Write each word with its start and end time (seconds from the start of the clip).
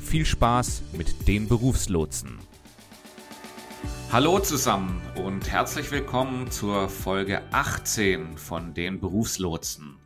viel 0.00 0.24
Spaß 0.24 0.82
mit 0.92 1.28
den 1.28 1.48
Berufslotsen. 1.48 2.38
Hallo 4.10 4.40
zusammen 4.40 5.00
und 5.14 5.48
herzlich 5.50 5.90
willkommen 5.92 6.50
zur 6.50 6.88
Folge 6.88 7.42
18 7.52 8.36
von 8.36 8.74
den 8.74 8.98
Berufslotsen. 8.98 9.98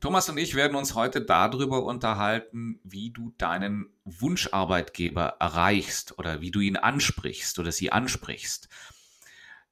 Thomas 0.00 0.28
und 0.30 0.38
ich 0.38 0.54
werden 0.54 0.76
uns 0.76 0.94
heute 0.94 1.20
darüber 1.20 1.84
unterhalten, 1.84 2.80
wie 2.82 3.10
du 3.10 3.32
deinen 3.36 3.90
Wunscharbeitgeber 4.04 5.36
erreichst 5.38 6.18
oder 6.18 6.40
wie 6.40 6.50
du 6.50 6.60
ihn 6.60 6.76
ansprichst 6.76 7.58
oder 7.58 7.70
sie 7.70 7.92
ansprichst. 7.92 8.68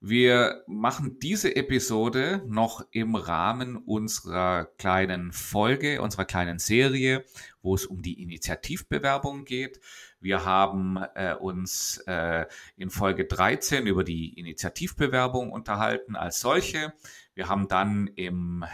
Wir 0.01 0.63
machen 0.69 1.19
diese 1.19 1.57
Episode 1.57 2.45
noch 2.47 2.87
im 2.93 3.17
Rahmen 3.17 3.77
unserer 3.77 4.67
kleinen 4.79 5.33
Folge, 5.33 6.01
unserer 6.01 6.25
kleinen 6.25 6.61
Serie, 6.61 7.25
wo 7.63 7.75
es 7.75 7.85
um 7.85 8.01
die 8.01 8.23
Initiativbewerbung 8.23 9.45
geht. 9.45 9.81
Wir 10.21 10.45
haben 10.45 10.99
äh, 11.17 11.35
uns 11.35 11.99
äh, 12.07 12.47
in 12.77 12.91
Folge 12.91 13.25
13 13.25 13.89
über 13.89 14.05
die 14.05 14.39
Initiativbewerbung 14.39 15.51
unterhalten 15.51 16.15
als 16.15 16.39
solche. 16.39 16.93
Wir 17.35 17.49
haben 17.49 17.67
dann 17.67 18.07
im, 18.15 18.65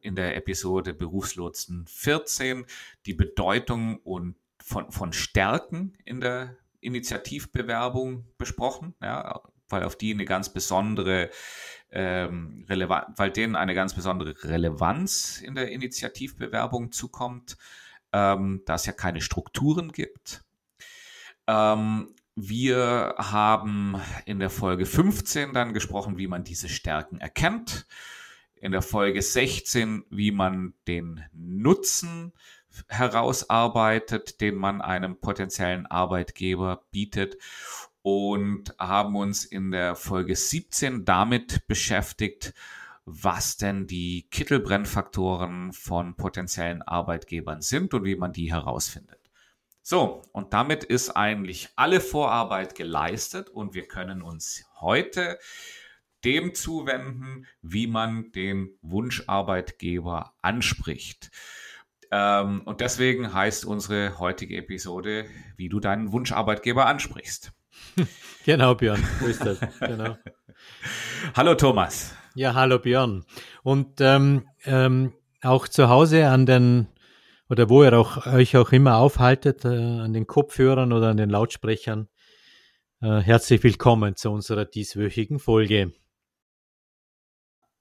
in 0.00 0.14
der 0.14 0.34
Episode 0.34 0.94
Berufslotsen 0.94 1.86
14 1.86 2.64
die 3.04 3.14
Bedeutung 3.14 3.98
und 3.98 4.36
von, 4.62 4.90
von 4.90 5.12
Stärken 5.12 5.92
in 6.06 6.22
der 6.22 6.56
Initiativbewerbung 6.80 8.24
besprochen. 8.38 8.94
Ja, 9.02 9.42
weil 9.68 9.84
auf 9.84 9.96
die 9.96 10.12
eine 10.12 10.24
ganz 10.24 10.52
besondere 10.52 11.30
ähm, 11.94 12.64
weil 12.66 13.30
denen 13.30 13.54
eine 13.54 13.74
ganz 13.74 13.94
besondere 13.94 14.34
Relevanz 14.42 15.40
in 15.40 15.54
der 15.54 15.70
Initiativbewerbung 15.70 16.90
zukommt, 16.90 17.56
ähm, 18.12 18.62
da 18.66 18.74
es 18.74 18.86
ja 18.86 18.92
keine 18.92 19.20
Strukturen 19.20 19.92
gibt. 19.92 20.42
Ähm, 21.46 22.12
wir 22.34 23.14
haben 23.16 24.00
in 24.26 24.40
der 24.40 24.50
Folge 24.50 24.86
15 24.86 25.52
dann 25.52 25.72
gesprochen, 25.72 26.18
wie 26.18 26.26
man 26.26 26.42
diese 26.42 26.68
Stärken 26.68 27.18
erkennt. 27.18 27.86
In 28.56 28.72
der 28.72 28.82
Folge 28.82 29.22
16, 29.22 30.04
wie 30.10 30.32
man 30.32 30.74
den 30.88 31.22
Nutzen 31.32 32.32
herausarbeitet, 32.88 34.40
den 34.40 34.56
man 34.56 34.80
einem 34.80 35.20
potenziellen 35.20 35.86
Arbeitgeber 35.86 36.84
bietet 36.90 37.36
und 38.04 38.74
haben 38.78 39.16
uns 39.16 39.46
in 39.46 39.70
der 39.70 39.94
Folge 39.94 40.36
17 40.36 41.06
damit 41.06 41.66
beschäftigt, 41.66 42.52
was 43.06 43.56
denn 43.56 43.86
die 43.86 44.28
Kittelbrennfaktoren 44.30 45.72
von 45.72 46.14
potenziellen 46.14 46.82
Arbeitgebern 46.82 47.62
sind 47.62 47.94
und 47.94 48.04
wie 48.04 48.16
man 48.16 48.34
die 48.34 48.52
herausfindet. 48.52 49.30
So, 49.80 50.20
und 50.32 50.52
damit 50.52 50.84
ist 50.84 51.16
eigentlich 51.16 51.70
alle 51.76 52.02
Vorarbeit 52.02 52.74
geleistet 52.74 53.48
und 53.48 53.72
wir 53.72 53.88
können 53.88 54.20
uns 54.20 54.66
heute 54.80 55.38
dem 56.26 56.54
zuwenden, 56.54 57.46
wie 57.62 57.86
man 57.86 58.32
den 58.32 58.76
Wunscharbeitgeber 58.82 60.34
anspricht. 60.42 61.30
Ähm, 62.10 62.60
und 62.66 62.82
deswegen 62.82 63.32
heißt 63.32 63.64
unsere 63.64 64.18
heutige 64.18 64.58
Episode, 64.58 65.24
wie 65.56 65.70
du 65.70 65.80
deinen 65.80 66.12
Wunscharbeitgeber 66.12 66.84
ansprichst. 66.84 67.54
genau, 68.44 68.74
Björn, 68.74 69.02
so 69.20 69.26
ist 69.26 69.44
das. 69.44 69.58
Genau. 69.80 70.16
hallo 71.34 71.54
Thomas. 71.54 72.14
Ja, 72.34 72.54
hallo 72.54 72.78
Björn. 72.78 73.24
Und 73.62 74.00
ähm, 74.00 74.48
ähm, 74.64 75.12
auch 75.42 75.68
zu 75.68 75.88
Hause 75.88 76.28
an 76.28 76.46
den, 76.46 76.88
oder 77.48 77.68
wo 77.68 77.84
ihr 77.84 77.92
auch, 77.98 78.26
euch 78.26 78.56
auch 78.56 78.72
immer 78.72 78.96
aufhaltet, 78.96 79.64
äh, 79.64 79.68
an 79.68 80.12
den 80.12 80.26
Kopfhörern 80.26 80.92
oder 80.92 81.08
an 81.08 81.16
den 81.16 81.30
Lautsprechern, 81.30 82.08
äh, 83.02 83.20
herzlich 83.20 83.62
willkommen 83.62 84.16
zu 84.16 84.30
unserer 84.30 84.64
dieswöchigen 84.64 85.38
Folge. 85.38 85.92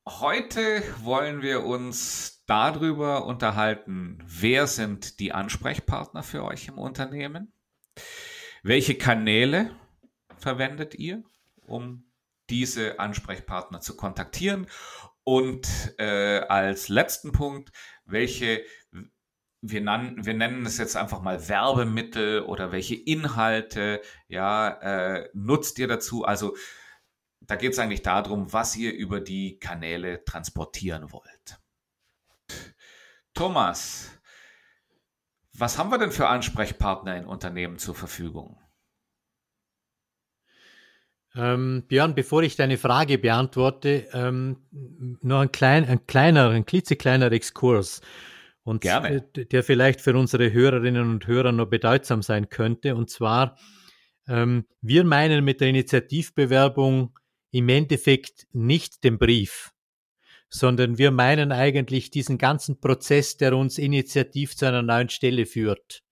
Heute 0.06 0.84
wollen 1.02 1.42
wir 1.42 1.64
uns 1.64 2.44
darüber 2.46 3.26
unterhalten, 3.26 4.20
wer 4.28 4.68
sind 4.68 5.20
die 5.22 5.32
Ansprechpartner 5.32 6.24
für 6.24 6.44
euch 6.44 6.68
im 6.68 6.78
Unternehmen? 6.78 7.54
Welche 8.64 8.96
Kanäle 8.96 9.72
verwendet 10.44 10.94
ihr, 10.94 11.24
um 11.66 12.06
diese 12.50 13.00
Ansprechpartner 13.00 13.82
zu 13.82 13.96
kontaktieren? 13.96 14.68
Und 15.24 15.96
äh, 15.98 16.40
als 16.40 16.90
letzten 16.90 17.32
Punkt, 17.32 17.72
welche, 18.06 18.64
wir, 19.62 19.82
nan, 19.82 20.26
wir 20.26 20.34
nennen 20.34 20.66
es 20.66 20.78
jetzt 20.78 20.98
einfach 20.98 21.22
mal 21.22 21.48
Werbemittel 21.48 22.42
oder 22.42 22.72
welche 22.72 22.96
Inhalte 22.96 24.02
ja, 24.28 24.70
äh, 24.82 25.30
nutzt 25.34 25.80
ihr 25.80 25.88
dazu? 25.88 26.26
Also 26.26 26.56
da 27.40 27.56
geht 27.56 27.72
es 27.74 27.80
eigentlich 27.80 28.04
darum, 28.04 28.52
was 28.52 28.76
ihr 28.76 28.94
über 28.94 29.22
die 29.22 29.60
Kanäle 29.60 30.24
transportieren 30.26 31.12
wollt. 31.12 31.60
Thomas, 33.34 34.12
was 35.54 35.78
haben 35.78 35.90
wir 35.90 35.98
denn 35.98 36.12
für 36.12 36.28
Ansprechpartner 36.28 37.16
in 37.16 37.26
Unternehmen 37.26 37.78
zur 37.78 37.96
Verfügung? 37.96 38.63
Ähm, 41.36 41.84
Björn, 41.88 42.14
bevor 42.14 42.44
ich 42.44 42.56
deine 42.56 42.78
Frage 42.78 43.18
beantworte, 43.18 44.08
ähm, 44.14 44.58
nur 45.22 45.40
ein, 45.40 45.52
klein, 45.52 45.86
ein 45.86 46.06
kleiner, 46.06 46.50
ein 46.50 46.66
klitzekleiner 46.66 47.32
Exkurs. 47.32 48.02
Und 48.64 48.82
Gerne. 48.82 49.22
der 49.22 49.64
vielleicht 49.64 50.00
für 50.00 50.16
unsere 50.16 50.54
Hörerinnen 50.54 51.10
und 51.10 51.28
Hörer 51.28 51.52
noch 51.52 51.66
bedeutsam 51.66 52.22
sein 52.22 52.50
könnte. 52.50 52.96
Und 52.96 53.10
zwar, 53.10 53.58
ähm, 54.28 54.66
wir 54.82 55.04
meinen 55.04 55.44
mit 55.44 55.60
der 55.60 55.68
Initiativbewerbung 55.68 57.18
im 57.52 57.70
Endeffekt 57.70 58.48
nicht 58.54 59.04
den 59.04 59.18
Brief, 59.18 59.72
sondern 60.50 60.98
wir 60.98 61.12
meinen 61.12 61.52
eigentlich 61.52 62.10
diesen 62.10 62.38
ganzen 62.38 62.80
Prozess, 62.80 63.38
der 63.38 63.58
uns 63.58 63.78
initiativ 63.78 64.56
zu 64.56 64.66
einer 64.66 64.82
neuen 64.82 65.10
Stelle 65.10 65.46
führt. 65.46 66.04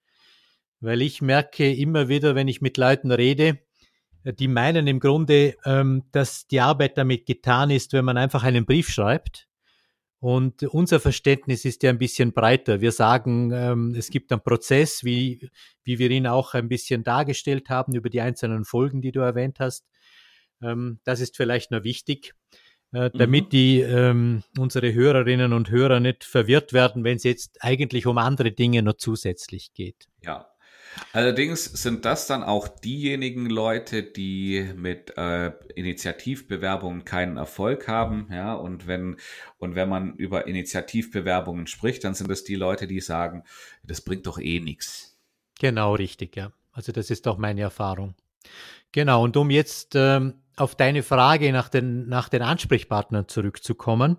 Weil 0.82 1.02
ich 1.02 1.22
merke 1.22 1.72
immer 1.72 2.10
wieder, 2.10 2.36
wenn 2.36 2.48
ich 2.48 2.60
mit 2.60 2.76
Leuten 2.78 3.12
rede, 3.12 3.60
die 4.24 4.48
meinen 4.48 4.88
im 4.88 5.00
Grunde, 5.00 5.56
ähm, 5.66 6.04
dass 6.12 6.48
die 6.48 6.60
Arbeit 6.60 6.98
damit 6.98 7.26
getan 7.26 7.70
ist, 7.70 7.94
wenn 7.94 8.06
man 8.06 8.18
einfach 8.18 8.44
einen 8.44 8.66
Brief 8.66 8.90
schreibt. 8.90 9.48
Und 10.20 10.62
unser 10.64 11.00
Verständnis 11.00 11.66
ist 11.66 11.82
ja 11.82 11.90
ein 11.90 11.98
bisschen 11.98 12.32
breiter. 12.32 12.80
Wir 12.80 12.92
sagen, 12.92 13.52
ähm, 13.52 13.96
es 13.98 14.12
gibt 14.12 14.32
einen 14.32 14.44
Prozess, 14.44 15.04
wie, 15.04 15.50
wie 15.84 15.98
wir 15.98 16.12
ihn 16.12 16.28
auch 16.28 16.54
ein 16.54 16.70
bisschen 16.70 17.04
dargestellt 17.04 17.70
haben 17.70 17.96
über 17.96 18.10
die 18.10 18.22
einzelnen 18.22 18.64
Folgen, 18.64 19.02
die 19.02 19.12
du 19.12 19.22
erwähnt 19.22 19.60
hast. 19.60 19.88
Ähm, 20.62 21.00
das 21.06 21.22
ist 21.22 21.36
vielleicht 21.36 21.72
noch 21.72 21.84
wichtig, 21.84 22.36
äh, 22.92 23.10
damit 23.12 23.46
mhm. 23.46 23.50
die 23.50 24.44
unsere 24.60 24.94
Hörerinnen 24.94 25.54
und 25.54 25.72
Hörer 25.72 26.00
nicht 26.00 26.24
verwirrt 26.24 26.72
werden, 26.72 27.04
wenn 27.04 27.18
es 27.18 27.24
jetzt 27.24 27.58
eigentlich 27.64 28.06
um 28.06 28.20
andere 28.20 28.52
Dinge 28.52 28.84
noch 28.84 28.98
zusätzlich 28.98 29.74
geht. 29.74 30.08
Ja, 30.22 30.52
Allerdings 31.14 31.66
sind 31.66 32.06
das 32.06 32.28
dann 32.28 32.44
auch 32.44 32.68
diejenigen 32.68 33.50
Leute, 33.50 34.04
die 34.04 34.72
mit 34.76 35.18
äh, 35.18 35.52
Initiativbewerbungen 35.76 37.06
keinen 37.06 37.38
Erfolg 37.38 37.88
haben, 37.88 38.28
ja, 38.32 38.54
und 38.54 38.88
wenn, 38.88 39.18
und 39.58 39.76
wenn 39.76 39.90
man 39.90 40.16
über 40.16 40.48
Initiativbewerbungen 40.48 41.68
spricht, 41.68 42.04
dann 42.04 42.14
sind 42.14 42.30
es 42.32 42.44
die 42.44 42.56
Leute, 42.56 42.88
die 42.88 43.00
sagen, 43.00 43.44
das 43.84 44.02
bringt 44.02 44.26
doch 44.28 44.40
eh 44.40 44.60
nichts. 44.60 45.18
Genau, 45.60 45.96
richtig, 45.96 46.36
ja. 46.36 46.52
Also 46.72 46.92
das 46.92 47.10
ist 47.10 47.28
auch 47.28 47.38
meine 47.38 47.62
Erfahrung. 47.62 48.16
Genau, 48.92 49.24
und 49.24 49.38
um 49.38 49.50
jetzt 49.50 49.96
ähm, 49.96 50.36
auf 50.56 50.76
deine 50.76 51.04
Frage 51.04 51.52
nach 51.52 51.70
den, 51.70 52.08
nach 52.08 52.30
den 52.30 52.42
Ansprechpartnern 52.42 53.28
zurückzukommen, 53.28 54.18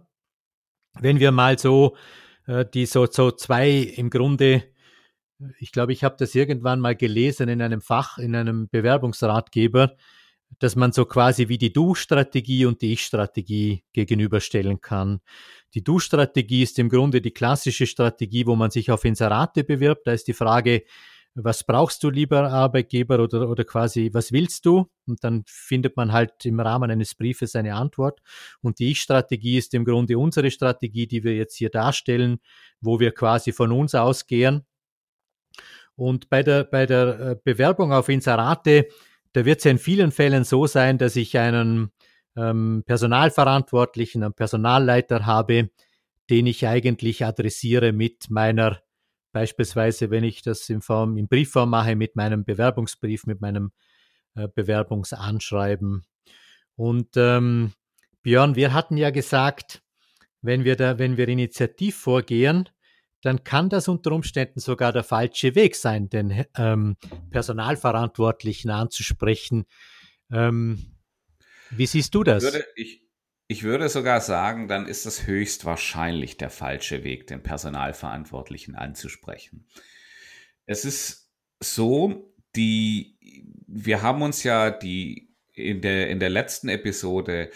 wenn 1.00 1.20
wir 1.20 1.32
mal 1.32 1.58
so 1.58 1.96
äh, 2.46 2.64
die 2.66 2.86
so, 2.86 3.06
so 3.06 3.30
zwei 3.30 3.70
im 3.70 4.10
Grunde 4.10 4.64
ich 5.58 5.72
glaube, 5.72 5.92
ich 5.92 6.04
habe 6.04 6.16
das 6.18 6.34
irgendwann 6.34 6.80
mal 6.80 6.96
gelesen 6.96 7.48
in 7.48 7.62
einem 7.62 7.80
Fach, 7.80 8.18
in 8.18 8.34
einem 8.34 8.68
Bewerbungsratgeber, 8.68 9.96
dass 10.58 10.76
man 10.76 10.92
so 10.92 11.04
quasi 11.04 11.48
wie 11.48 11.58
die 11.58 11.72
Du-Strategie 11.72 12.66
und 12.66 12.82
die 12.82 12.92
Ich-Strategie 12.92 13.84
gegenüberstellen 13.92 14.80
kann. 14.80 15.20
Die 15.74 15.82
Du-Strategie 15.82 16.62
ist 16.62 16.78
im 16.78 16.88
Grunde 16.88 17.20
die 17.20 17.30
klassische 17.30 17.86
Strategie, 17.86 18.46
wo 18.46 18.54
man 18.54 18.70
sich 18.70 18.90
auf 18.90 19.04
Inserate 19.04 19.64
bewirbt. 19.64 20.06
Da 20.06 20.12
ist 20.12 20.28
die 20.28 20.34
Frage, 20.34 20.82
was 21.34 21.64
brauchst 21.64 22.02
du 22.02 22.10
lieber 22.10 22.50
Arbeitgeber 22.50 23.18
oder, 23.18 23.48
oder 23.48 23.64
quasi, 23.64 24.10
was 24.12 24.32
willst 24.32 24.66
du? 24.66 24.90
Und 25.06 25.24
dann 25.24 25.44
findet 25.46 25.96
man 25.96 26.12
halt 26.12 26.44
im 26.44 26.60
Rahmen 26.60 26.90
eines 26.90 27.14
Briefes 27.14 27.56
eine 27.56 27.74
Antwort. 27.74 28.20
Und 28.60 28.78
die 28.78 28.90
Ich-Strategie 28.90 29.56
ist 29.56 29.72
im 29.72 29.84
Grunde 29.84 30.18
unsere 30.18 30.50
Strategie, 30.50 31.06
die 31.06 31.24
wir 31.24 31.34
jetzt 31.34 31.56
hier 31.56 31.70
darstellen, 31.70 32.38
wo 32.80 33.00
wir 33.00 33.12
quasi 33.12 33.52
von 33.52 33.72
uns 33.72 33.94
ausgehen. 33.94 34.66
Und 35.96 36.30
bei 36.30 36.42
der, 36.42 36.64
bei 36.64 36.86
der 36.86 37.20
äh, 37.20 37.36
Bewerbung 37.42 37.92
auf 37.92 38.08
Inserate, 38.08 38.88
da 39.32 39.44
wird 39.44 39.58
es 39.58 39.64
ja 39.64 39.70
in 39.70 39.78
vielen 39.78 40.12
Fällen 40.12 40.44
so 40.44 40.66
sein, 40.66 40.98
dass 40.98 41.16
ich 41.16 41.38
einen 41.38 41.90
ähm, 42.36 42.82
Personalverantwortlichen, 42.86 44.22
einen 44.22 44.34
Personalleiter 44.34 45.26
habe, 45.26 45.70
den 46.30 46.46
ich 46.46 46.66
eigentlich 46.66 47.24
adressiere 47.24 47.92
mit 47.92 48.30
meiner 48.30 48.80
Beispielsweise, 49.32 50.10
wenn 50.10 50.24
ich 50.24 50.42
das 50.42 50.68
in 50.68 50.82
Form, 50.82 51.16
in 51.16 51.26
Briefform 51.26 51.70
mache, 51.70 51.96
mit 51.96 52.16
meinem 52.16 52.44
Bewerbungsbrief, 52.44 53.26
mit 53.26 53.40
meinem 53.40 53.72
äh, 54.34 54.46
Bewerbungsanschreiben. 54.48 56.04
Und 56.76 57.16
ähm, 57.16 57.72
Björn, 58.22 58.56
wir 58.56 58.74
hatten 58.74 58.98
ja 58.98 59.10
gesagt, 59.10 59.82
wenn 60.42 60.64
wir 60.64 60.76
da, 60.76 60.98
wenn 60.98 61.16
wir 61.16 61.28
initiativ 61.28 61.96
vorgehen, 61.96 62.68
dann 63.22 63.44
kann 63.44 63.70
das 63.70 63.88
unter 63.88 64.12
Umständen 64.12 64.60
sogar 64.60 64.92
der 64.92 65.04
falsche 65.04 65.54
Weg 65.54 65.76
sein, 65.76 66.08
den 66.08 66.44
ähm, 66.56 66.96
Personalverantwortlichen 67.30 68.70
anzusprechen. 68.70 69.64
Ähm, 70.30 70.96
wie 71.70 71.86
siehst 71.86 72.14
du 72.14 72.24
das? 72.24 72.42
Ich 72.42 72.52
würde, 72.52 72.66
ich, 72.74 73.08
ich 73.46 73.62
würde 73.62 73.88
sogar 73.88 74.20
sagen, 74.20 74.66
dann 74.66 74.86
ist 74.86 75.06
es 75.06 75.26
höchstwahrscheinlich 75.26 76.36
der 76.36 76.50
falsche 76.50 77.04
Weg, 77.04 77.28
den 77.28 77.42
Personalverantwortlichen 77.42 78.74
anzusprechen. 78.74 79.66
Es 80.66 80.84
ist 80.84 81.32
so, 81.60 82.34
die, 82.56 83.16
wir 83.66 84.02
haben 84.02 84.22
uns 84.22 84.42
ja 84.42 84.70
die 84.70 85.32
in 85.54 85.80
der, 85.80 86.10
in 86.10 86.18
der 86.18 86.30
letzten 86.30 86.68
Episode 86.68 87.50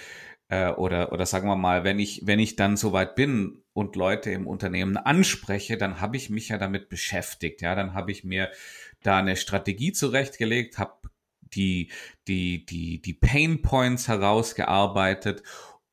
äh, 0.48 0.70
oder, 0.70 1.12
oder 1.12 1.26
sagen 1.26 1.48
wir 1.48 1.56
mal, 1.56 1.82
wenn 1.82 1.98
ich, 1.98 2.22
wenn 2.24 2.38
ich 2.38 2.54
dann 2.54 2.76
soweit 2.76 3.16
bin 3.16 3.64
und 3.76 3.94
Leute 3.94 4.30
im 4.30 4.46
Unternehmen 4.46 4.96
anspreche, 4.96 5.76
dann 5.76 6.00
habe 6.00 6.16
ich 6.16 6.30
mich 6.30 6.48
ja 6.48 6.56
damit 6.56 6.88
beschäftigt. 6.88 7.60
Ja, 7.60 7.74
dann 7.74 7.92
habe 7.92 8.10
ich 8.10 8.24
mir 8.24 8.50
da 9.02 9.18
eine 9.18 9.36
Strategie 9.36 9.92
zurechtgelegt, 9.92 10.78
habe 10.78 11.10
die, 11.42 11.92
die, 12.26 12.64
die, 12.64 13.02
die 13.02 13.12
Pain 13.12 13.60
Points 13.60 14.08
herausgearbeitet 14.08 15.42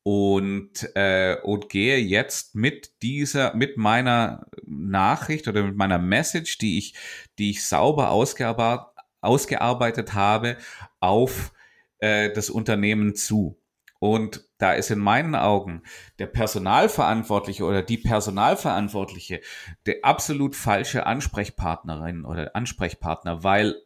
und, 0.02 0.90
äh, 0.94 1.36
und 1.42 1.68
gehe 1.68 1.98
jetzt 1.98 2.54
mit 2.54 3.02
dieser, 3.02 3.54
mit 3.54 3.76
meiner 3.76 4.46
Nachricht 4.64 5.46
oder 5.46 5.62
mit 5.62 5.76
meiner 5.76 5.98
Message, 5.98 6.56
die 6.56 6.78
ich, 6.78 6.94
die 7.38 7.50
ich 7.50 7.66
sauber 7.66 8.12
ausgearbeitet, 8.12 8.86
ausgearbeitet 9.20 10.14
habe, 10.14 10.56
auf 11.00 11.52
äh, 11.98 12.32
das 12.32 12.48
Unternehmen 12.48 13.14
zu. 13.14 13.60
Und 14.04 14.44
da 14.58 14.74
ist 14.74 14.90
in 14.90 14.98
meinen 14.98 15.34
Augen 15.34 15.82
der 16.18 16.26
Personalverantwortliche 16.26 17.64
oder 17.64 17.80
die 17.80 17.96
Personalverantwortliche 17.96 19.40
der 19.86 20.00
absolut 20.02 20.54
falsche 20.54 21.06
Ansprechpartnerin 21.06 22.26
oder 22.26 22.54
Ansprechpartner, 22.54 23.44
weil 23.44 23.80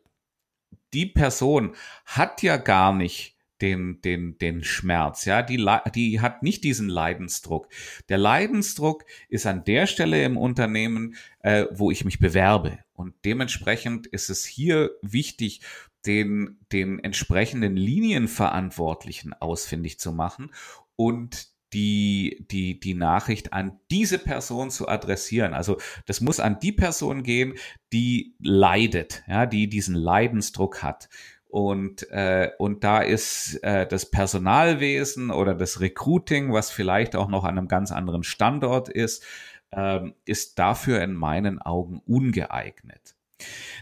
die 0.93 1.07
Person 1.07 1.77
hat 2.05 2.43
ja 2.43 2.57
gar 2.57 2.93
nicht 2.93 3.38
den, 3.61 4.01
den, 4.03 4.39
den 4.39 4.63
Schmerz, 4.63 5.25
ja, 5.25 5.43
die, 5.43 5.65
die 5.95 6.21
hat 6.21 6.43
nicht 6.43 6.65
diesen 6.65 6.89
Leidensdruck. 6.89 7.69
Der 8.09 8.19
Leidensdruck 8.19 9.05
ist 9.29 9.47
an 9.47 9.65
der 9.65 9.87
Stelle 9.87 10.25
im 10.25 10.37
Unternehmen, 10.37 11.17
äh, 11.41 11.67
wo 11.71 11.91
ich 11.91 12.05
mich 12.05 12.19
bewerbe. 12.19 12.79
Und 12.93 13.15
dementsprechend 13.25 14.07
ist 14.07 14.31
es 14.31 14.45
hier 14.45 14.91
wichtig, 15.03 15.61
den, 16.07 16.59
den 16.73 16.99
entsprechenden 17.01 17.77
Linienverantwortlichen 17.77 19.33
ausfindig 19.35 19.99
zu 19.99 20.13
machen 20.13 20.53
und 20.97 21.49
die, 21.73 22.47
die, 22.51 22.81
die 22.81 22.95
Nachricht 22.95 23.53
an 23.53 23.79
diese 23.91 24.19
Person 24.19 24.71
zu 24.71 24.89
adressieren. 24.89 25.53
Also 25.53 25.79
das 26.07 26.21
muss 26.21 26.41
an 26.41 26.59
die 26.61 26.73
Person 26.73 27.23
gehen, 27.23 27.55
die 27.93 28.35
leidet, 28.39 29.23
ja, 29.29 29.45
die 29.47 29.69
diesen 29.69 29.95
Leidensdruck 29.95 30.83
hat. 30.83 31.09
Und, 31.49 32.09
äh, 32.11 32.51
und 32.59 32.85
da 32.85 33.01
ist 33.01 33.63
äh, 33.63 33.87
das 33.87 34.11
Personalwesen 34.11 35.31
oder 35.31 35.55
das 35.55 35.81
Recruiting, 35.81 36.53
was 36.53 36.71
vielleicht 36.71 37.17
auch 37.17 37.29
noch 37.29 37.45
an 37.45 37.57
einem 37.57 37.69
ganz 37.69 37.91
anderen 37.91 38.23
Standort 38.23 38.91
ist, 38.91 39.25
äh, 39.71 40.01
ist 40.27 40.59
dafür 40.59 41.03
in 41.03 41.15
meinen 41.15 41.61
Augen 41.61 42.03
ungeeignet. 42.07 43.17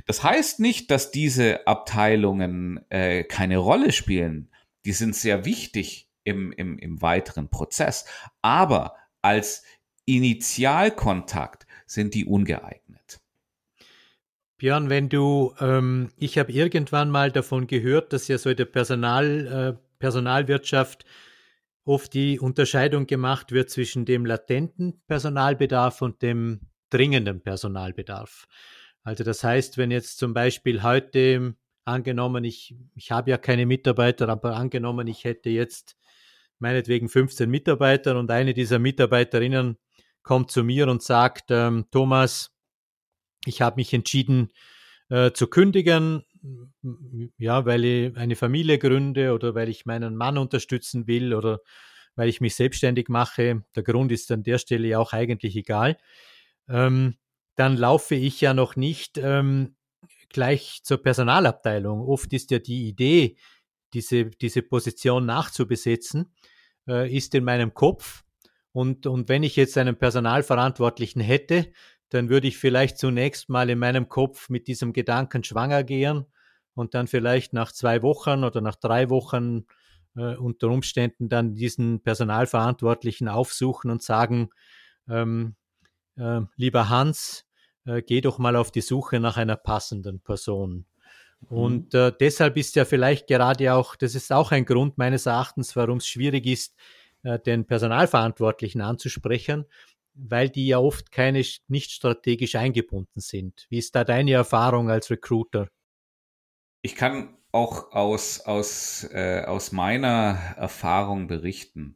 Das 0.06 0.22
heißt 0.22 0.60
nicht, 0.60 0.90
dass 0.90 1.10
diese 1.10 1.66
Abteilungen 1.66 2.80
äh, 2.90 3.24
keine 3.24 3.58
Rolle 3.58 3.90
spielen. 3.90 4.50
Die 4.84 4.92
sind 4.92 5.16
sehr 5.16 5.44
wichtig 5.44 6.08
im, 6.22 6.52
im, 6.52 6.78
im 6.78 7.02
weiteren 7.02 7.48
Prozess. 7.48 8.04
Aber 8.42 8.94
als 9.22 9.64
Initialkontakt 10.04 11.66
sind 11.86 12.14
die 12.14 12.26
ungeeignet. 12.26 12.95
Björn, 14.58 14.88
wenn 14.88 15.08
du, 15.08 15.54
ähm, 15.60 16.10
ich 16.16 16.38
habe 16.38 16.50
irgendwann 16.50 17.10
mal 17.10 17.30
davon 17.30 17.66
gehört, 17.66 18.12
dass 18.12 18.28
ja 18.28 18.38
so 18.38 18.48
in 18.50 18.56
der 18.56 18.64
Personal, 18.64 19.76
äh, 19.76 19.86
Personalwirtschaft 19.98 21.04
oft 21.84 22.14
die 22.14 22.40
Unterscheidung 22.40 23.06
gemacht 23.06 23.52
wird 23.52 23.70
zwischen 23.70 24.04
dem 24.04 24.24
latenten 24.24 25.00
Personalbedarf 25.06 26.02
und 26.02 26.22
dem 26.22 26.60
dringenden 26.90 27.42
Personalbedarf. 27.42 28.46
Also 29.02 29.24
das 29.24 29.44
heißt, 29.44 29.78
wenn 29.78 29.90
jetzt 29.90 30.18
zum 30.18 30.34
Beispiel 30.34 30.82
heute 30.82 31.54
angenommen, 31.84 32.44
ich, 32.44 32.74
ich 32.94 33.12
habe 33.12 33.30
ja 33.30 33.38
keine 33.38 33.66
Mitarbeiter, 33.66 34.28
aber 34.28 34.56
angenommen, 34.56 35.06
ich 35.06 35.24
hätte 35.24 35.50
jetzt 35.50 35.96
meinetwegen 36.58 37.08
15 37.08 37.48
Mitarbeiter 37.48 38.18
und 38.18 38.30
eine 38.30 38.54
dieser 38.54 38.78
Mitarbeiterinnen 38.78 39.76
kommt 40.22 40.50
zu 40.50 40.64
mir 40.64 40.88
und 40.88 41.02
sagt, 41.02 41.50
ähm, 41.50 41.86
Thomas, 41.92 42.55
ich 43.46 43.62
habe 43.62 43.76
mich 43.76 43.94
entschieden 43.94 44.50
äh, 45.08 45.32
zu 45.32 45.46
kündigen, 45.46 46.24
ja, 47.38 47.64
weil 47.64 47.84
ich 47.84 48.16
eine 48.16 48.36
Familie 48.36 48.78
gründe 48.78 49.32
oder 49.32 49.54
weil 49.54 49.68
ich 49.68 49.86
meinen 49.86 50.16
Mann 50.16 50.38
unterstützen 50.38 51.06
will 51.06 51.34
oder 51.34 51.60
weil 52.14 52.28
ich 52.28 52.40
mich 52.40 52.54
selbstständig 52.54 53.08
mache. 53.08 53.62
Der 53.74 53.82
Grund 53.82 54.12
ist 54.12 54.30
an 54.32 54.42
der 54.42 54.58
Stelle 54.58 54.98
auch 54.98 55.12
eigentlich 55.12 55.56
egal. 55.56 55.96
Ähm, 56.68 57.16
dann 57.54 57.76
laufe 57.76 58.14
ich 58.14 58.40
ja 58.40 58.54
noch 58.54 58.76
nicht 58.76 59.18
ähm, 59.18 59.76
gleich 60.28 60.80
zur 60.82 61.02
Personalabteilung. 61.02 62.00
Oft 62.00 62.32
ist 62.32 62.50
ja 62.50 62.58
die 62.58 62.88
Idee, 62.88 63.36
diese, 63.94 64.26
diese 64.26 64.62
Position 64.62 65.26
nachzubesetzen, 65.26 66.32
äh, 66.88 67.14
ist 67.14 67.34
in 67.34 67.44
meinem 67.44 67.74
Kopf. 67.74 68.24
Und, 68.72 69.06
und 69.06 69.28
wenn 69.28 69.42
ich 69.42 69.56
jetzt 69.56 69.78
einen 69.78 69.96
Personalverantwortlichen 69.96 71.22
hätte, 71.22 71.72
dann 72.10 72.28
würde 72.28 72.48
ich 72.48 72.58
vielleicht 72.58 72.98
zunächst 72.98 73.48
mal 73.48 73.68
in 73.70 73.78
meinem 73.78 74.08
Kopf 74.08 74.48
mit 74.48 74.68
diesem 74.68 74.92
Gedanken 74.92 75.44
schwanger 75.44 75.84
gehen 75.84 76.26
und 76.74 76.94
dann 76.94 77.06
vielleicht 77.06 77.52
nach 77.52 77.72
zwei 77.72 78.02
Wochen 78.02 78.44
oder 78.44 78.60
nach 78.60 78.76
drei 78.76 79.10
Wochen 79.10 79.66
äh, 80.16 80.36
unter 80.36 80.68
Umständen 80.68 81.28
dann 81.28 81.54
diesen 81.54 82.00
Personalverantwortlichen 82.00 83.28
aufsuchen 83.28 83.90
und 83.90 84.02
sagen, 84.02 84.50
ähm, 85.08 85.56
äh, 86.16 86.40
lieber 86.56 86.88
Hans, 86.88 87.46
äh, 87.84 88.02
geh 88.02 88.20
doch 88.20 88.38
mal 88.38 88.56
auf 88.56 88.70
die 88.70 88.80
Suche 88.80 89.20
nach 89.20 89.36
einer 89.36 89.56
passenden 89.56 90.20
Person. 90.20 90.86
Mhm. 91.48 91.56
Und 91.56 91.94
äh, 91.94 92.12
deshalb 92.18 92.56
ist 92.56 92.76
ja 92.76 92.84
vielleicht 92.84 93.26
gerade 93.26 93.74
auch, 93.74 93.96
das 93.96 94.14
ist 94.14 94.32
auch 94.32 94.52
ein 94.52 94.64
Grund 94.64 94.98
meines 94.98 95.26
Erachtens, 95.26 95.76
warum 95.76 95.98
es 95.98 96.06
schwierig 96.06 96.46
ist, 96.46 96.74
äh, 97.22 97.38
den 97.38 97.66
Personalverantwortlichen 97.66 98.80
anzusprechen, 98.80 99.66
weil 100.16 100.48
die 100.48 100.66
ja 100.66 100.78
oft 100.78 101.12
keine 101.12 101.42
nicht 101.68 101.90
strategisch 101.90 102.56
eingebunden 102.56 103.20
sind. 103.20 103.66
Wie 103.68 103.78
ist 103.78 103.94
da 103.94 104.04
deine 104.04 104.32
Erfahrung 104.32 104.90
als 104.90 105.10
Recruiter? 105.10 105.68
Ich 106.82 106.94
kann 106.94 107.36
auch 107.52 107.92
aus, 107.92 108.40
aus, 108.40 109.04
äh, 109.12 109.42
aus 109.46 109.72
meiner 109.72 110.38
Erfahrung 110.56 111.26
berichten. 111.26 111.94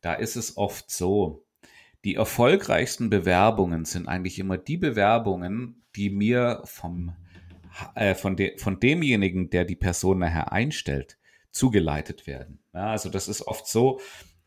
Da 0.00 0.14
ist 0.14 0.36
es 0.36 0.56
oft 0.56 0.90
so, 0.90 1.44
die 2.04 2.14
erfolgreichsten 2.14 3.10
Bewerbungen 3.10 3.84
sind 3.84 4.08
eigentlich 4.08 4.38
immer 4.38 4.56
die 4.56 4.76
Bewerbungen, 4.76 5.82
die 5.96 6.10
mir 6.10 6.62
vom, 6.64 7.14
äh, 7.94 8.14
von, 8.14 8.36
de, 8.36 8.56
von 8.58 8.80
demjenigen, 8.80 9.50
der 9.50 9.64
die 9.64 9.76
Person 9.76 10.20
nachher 10.20 10.52
einstellt, 10.52 11.18
zugeleitet 11.50 12.26
werden. 12.26 12.60
Ja, 12.72 12.92
also 12.92 13.10
das 13.10 13.28
ist 13.28 13.46
oft 13.46 13.66
so, 13.66 14.00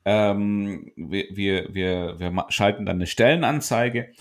ähm, 0.06 0.92
wir, 0.96 1.26
wir, 1.32 1.74
wir, 1.74 2.20
wir 2.20 2.46
schalten 2.50 2.86
dann 2.86 2.98
eine 2.98 3.08
Stellenanzeige, 3.08 4.12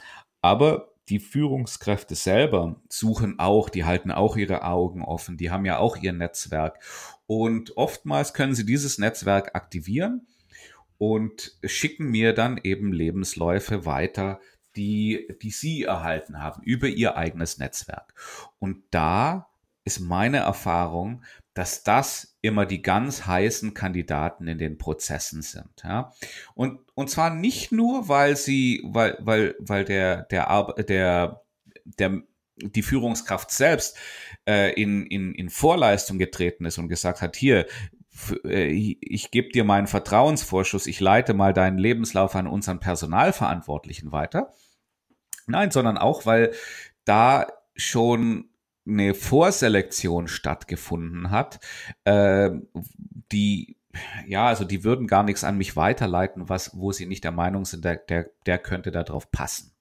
aber 0.41 0.89
die 1.09 1.19
Führungskräfte 1.19 2.15
selber 2.15 2.81
suchen 2.89 3.39
auch, 3.39 3.69
die 3.69 3.85
halten 3.85 4.11
auch 4.11 4.37
ihre 4.37 4.63
Augen 4.63 5.03
offen, 5.03 5.37
die 5.37 5.51
haben 5.51 5.65
ja 5.65 5.79
auch 5.79 5.97
ihr 5.97 6.13
Netzwerk. 6.13 6.79
Und 7.27 7.77
oftmals 7.77 8.35
können 8.35 8.55
sie 8.55 8.65
dieses 8.65 8.99
Netzwerk 8.99 9.55
aktivieren 9.55 10.27
und 10.99 11.59
schicken 11.65 12.11
mir 12.11 12.33
dann 12.33 12.61
eben 12.63 12.93
Lebensläufe 12.93 13.85
weiter, 13.85 14.41
die, 14.77 15.29
die 15.43 15.51
Sie 15.51 15.83
erhalten 15.83 16.41
haben 16.41 16.63
über 16.63 16.87
Ihr 16.87 17.17
eigenes 17.17 17.59
Netzwerk. 17.59 18.15
Und 18.59 18.85
da 18.91 19.51
ist 19.85 20.01
meine 20.01 20.39
Erfahrung, 20.39 21.25
dass 21.55 21.83
das 21.83 22.32
immer 22.43 22.67
die 22.67 22.83
ganz 22.83 23.27
heißen 23.27 23.73
Kandidaten 23.73 24.49
in 24.49 24.59
den 24.59 24.77
Prozessen 24.77 25.43
sind. 25.43 25.83
Ja? 25.85 26.13
Und, 26.55 26.81
und 26.95 27.09
zwar 27.09 27.31
nicht 27.31 27.73
nur, 27.73 28.09
weil 28.09 28.37
sie, 28.37 28.83
weil, 28.85 29.17
weil, 29.21 29.55
weil 29.61 29.85
der, 29.85 30.25
der, 30.25 30.75
der, 30.89 31.43
der, 31.85 32.23
die 32.57 32.83
Führungskraft 32.83 33.51
selbst 33.53 33.97
äh, 34.47 34.73
in, 34.75 35.07
in, 35.07 35.35
in 35.35 35.51
Vorleistung 35.51 36.19
getreten 36.19 36.65
ist 36.65 36.79
und 36.79 36.89
gesagt 36.89 37.23
hat, 37.23 37.37
hier, 37.37 37.67
äh, 38.45 38.97
ich 39.01 39.31
gebe 39.31 39.51
dir 39.51 39.63
meinen 39.63 39.87
Vertrauensvorschuss, 39.87 40.89
ich 40.89 40.99
leite 40.99 41.35
mal 41.35 41.53
deinen 41.53 41.79
Lebenslauf 41.79 42.35
an 42.35 42.49
unseren 42.49 42.81
Personalverantwortlichen 42.81 44.11
weiter. 44.11 44.53
Nein, 45.47 45.71
sondern 45.71 45.97
auch, 45.97 46.27
weil 46.27 46.53
da 47.05 47.47
schon 47.77 48.52
eine 48.87 49.15
Vorselektion 49.15 50.29
stattgefunden 50.29 51.31
hat, 51.31 51.61
äh, 52.05 52.51
die 53.31 53.77
ja, 54.27 54.47
also 54.47 54.65
die 54.65 54.85
würden 54.85 55.07
gar 55.07 55.23
nichts 55.23 55.45
an 55.45 55.59
mich 55.59 55.77
weiterleiten, 55.77 56.49
was, 56.49 56.77
wo 56.79 56.93
sie 56.93 57.07
nicht 57.07 57.25
der 57.25 57.33
Meinung 57.33 57.65
sind, 57.65 57.85
der, 57.85 57.97
der, 57.97 58.31
der 58.47 58.59
könnte 58.59 58.91
darauf 58.91 59.31
passen. 59.31 59.75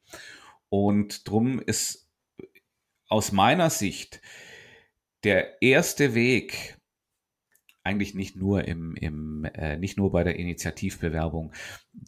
Und 0.70 1.30
drum 1.30 1.60
ist 1.60 2.10
aus 3.08 3.32
meiner 3.32 3.70
Sicht 3.70 4.22
der 5.24 5.62
erste 5.62 6.14
Weg, 6.14 6.78
eigentlich 7.84 8.14
nicht 8.14 8.36
nur 8.36 8.66
im, 8.66 8.96
im 8.96 9.46
äh, 9.56 9.78
nicht 9.78 9.98
nur 9.98 10.12
bei 10.12 10.24
der 10.24 10.38
Initiativbewerbung. 10.38 11.52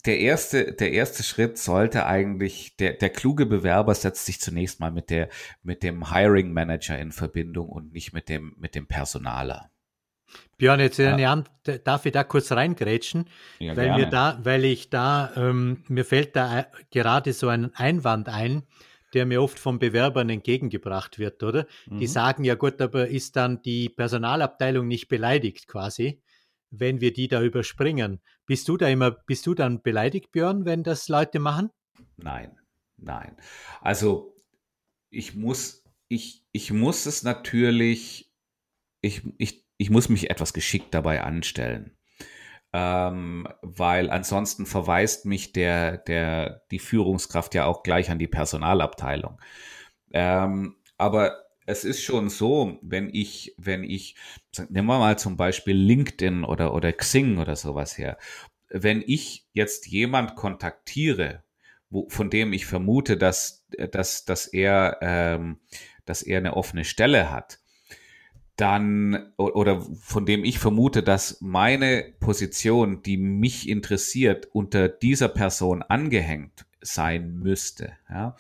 Der 0.06 0.20
erste, 0.20 0.74
der 0.74 0.92
erste 0.92 1.24
Schritt 1.24 1.58
sollte 1.58 2.06
eigentlich, 2.06 2.76
der, 2.78 2.94
der 2.94 3.10
kluge 3.10 3.46
Bewerber 3.46 3.96
setzt 3.96 4.26
sich 4.26 4.40
zunächst 4.40 4.80
mal 4.80 4.92
mit 4.92 5.10
der, 5.10 5.30
mit 5.64 5.82
dem 5.84 6.14
Hiring 6.14 6.54
Manager 6.54 6.98
in 6.98 7.12
Verbindung 7.12 7.70
und 7.70 7.94
nicht 7.94 8.14
mit 8.14 8.30
dem, 8.30 8.56
mit 8.60 8.76
dem 8.76 8.88
Personaler. 8.88 9.72
Björn, 10.58 10.80
jetzt 10.80 11.00
ja. 11.00 11.44
Darf 11.84 12.06
ich 12.06 12.12
da 12.12 12.24
kurz 12.24 12.52
reingrätschen, 12.52 13.26
ja, 13.60 13.76
weil 13.76 13.96
mir 13.96 14.06
da, 14.08 14.40
weil 14.44 14.66
ich 14.66 14.90
da, 14.90 15.32
ähm, 15.36 15.84
mir 15.88 16.06
fällt 16.06 16.36
da 16.36 16.60
äh, 16.60 16.64
gerade 16.92 17.34
so 17.34 17.48
ein 17.48 17.74
Einwand 17.76 18.30
ein, 18.30 18.64
der 19.14 19.26
mir 19.26 19.42
oft 19.42 19.60
von 19.60 19.80
Bewerbern 19.80 20.30
entgegengebracht 20.30 21.20
wird, 21.20 21.44
oder? 21.44 21.68
Mhm. 21.88 22.00
Die 22.00 22.08
sagen 22.08 22.44
ja 22.44 22.56
gut, 22.56 22.82
aber 22.82 23.08
ist 23.08 23.36
dann 23.36 23.62
die 23.62 23.90
Personalabteilung 23.90 24.88
nicht 24.88 25.08
beleidigt 25.08 25.68
quasi, 25.68 26.22
wenn 26.72 27.02
wir 27.02 27.14
die 27.14 27.28
da 27.28 27.42
überspringen? 27.42 28.22
Bist 28.46 28.68
du 28.68 28.78
da 28.78 28.88
immer, 28.88 29.12
bist 29.12 29.46
du 29.48 29.54
dann 29.54 29.82
beleidigt, 29.82 30.32
Björn, 30.32 30.66
wenn 30.66 30.84
das 30.84 31.08
Leute 31.08 31.40
machen? 31.40 31.70
Nein, 32.18 32.58
nein. 32.98 33.38
Also 33.82 34.44
ich 35.10 35.36
muss, 35.36 35.84
ich, 36.08 36.46
ich 36.52 36.72
muss 36.72 37.06
es 37.06 37.24
natürlich, 37.24 38.32
ich, 39.02 39.22
ich, 39.38 39.66
ich 39.78 39.90
muss 39.90 40.10
mich 40.10 40.30
etwas 40.30 40.54
geschickt 40.54 40.94
dabei 40.94 41.24
anstellen 41.24 41.98
ähm, 42.74 43.48
weil 43.62 44.10
ansonsten 44.10 44.66
verweist 44.66 45.26
mich 45.26 45.54
der, 45.54 45.98
der, 45.98 46.64
die 46.72 46.80
Führungskraft 46.80 47.54
ja 47.54 47.66
auch 47.66 47.84
gleich 47.84 48.10
an 48.10 48.20
die 48.20 48.28
Personalabteilung. 48.28 49.40
Ähm, 50.12 50.76
aber 50.98 51.44
es 51.66 51.84
ist 51.84 52.04
schon 52.04 52.30
so, 52.30 52.80
wenn 52.82 53.10
ich, 53.14 53.54
wenn 53.58 53.84
ich, 53.84 54.16
nehmen 54.70 54.88
wir 54.88 55.00
mal 55.00 55.18
zum 55.18 55.38
Beispiel 55.38 55.76
LinkedIn 55.76 56.44
oder, 56.44 56.74
oder 56.74 56.92
Xing 56.92 57.38
oder 57.38 57.56
sowas 57.56 57.98
her, 57.98 58.18
wenn 58.70 59.04
ich 59.06 59.48
jetzt 59.54 59.88
jemand 59.88 60.36
kontaktiere, 60.36 61.44
wo, 61.90 62.10
von 62.10 62.32
dem 62.32 62.54
ich 62.54 62.66
vermute, 62.66 63.18
dass, 63.18 63.68
dass, 63.92 64.26
dass 64.26 64.48
er, 64.48 64.98
ähm, 65.02 65.60
dass 66.06 66.24
er 66.24 66.40
eine 66.40 66.58
offene 66.58 66.86
Stelle 66.86 67.32
hat, 67.32 67.60
dann 68.56 69.34
oder 69.38 69.82
von 69.82 70.26
dem 70.26 70.44
ich 70.44 70.60
vermute, 70.60 71.02
dass 71.02 71.42
meine 71.42 72.14
Position, 72.20 73.02
die 73.02 73.18
mich 73.18 73.68
interessiert, 73.68 74.48
unter 74.54 74.90
dieser 74.90 75.28
Person 75.28 75.82
angehängt 75.82 76.66
sein 76.82 77.40
müsste, 77.40 77.94
ja, 78.10 78.36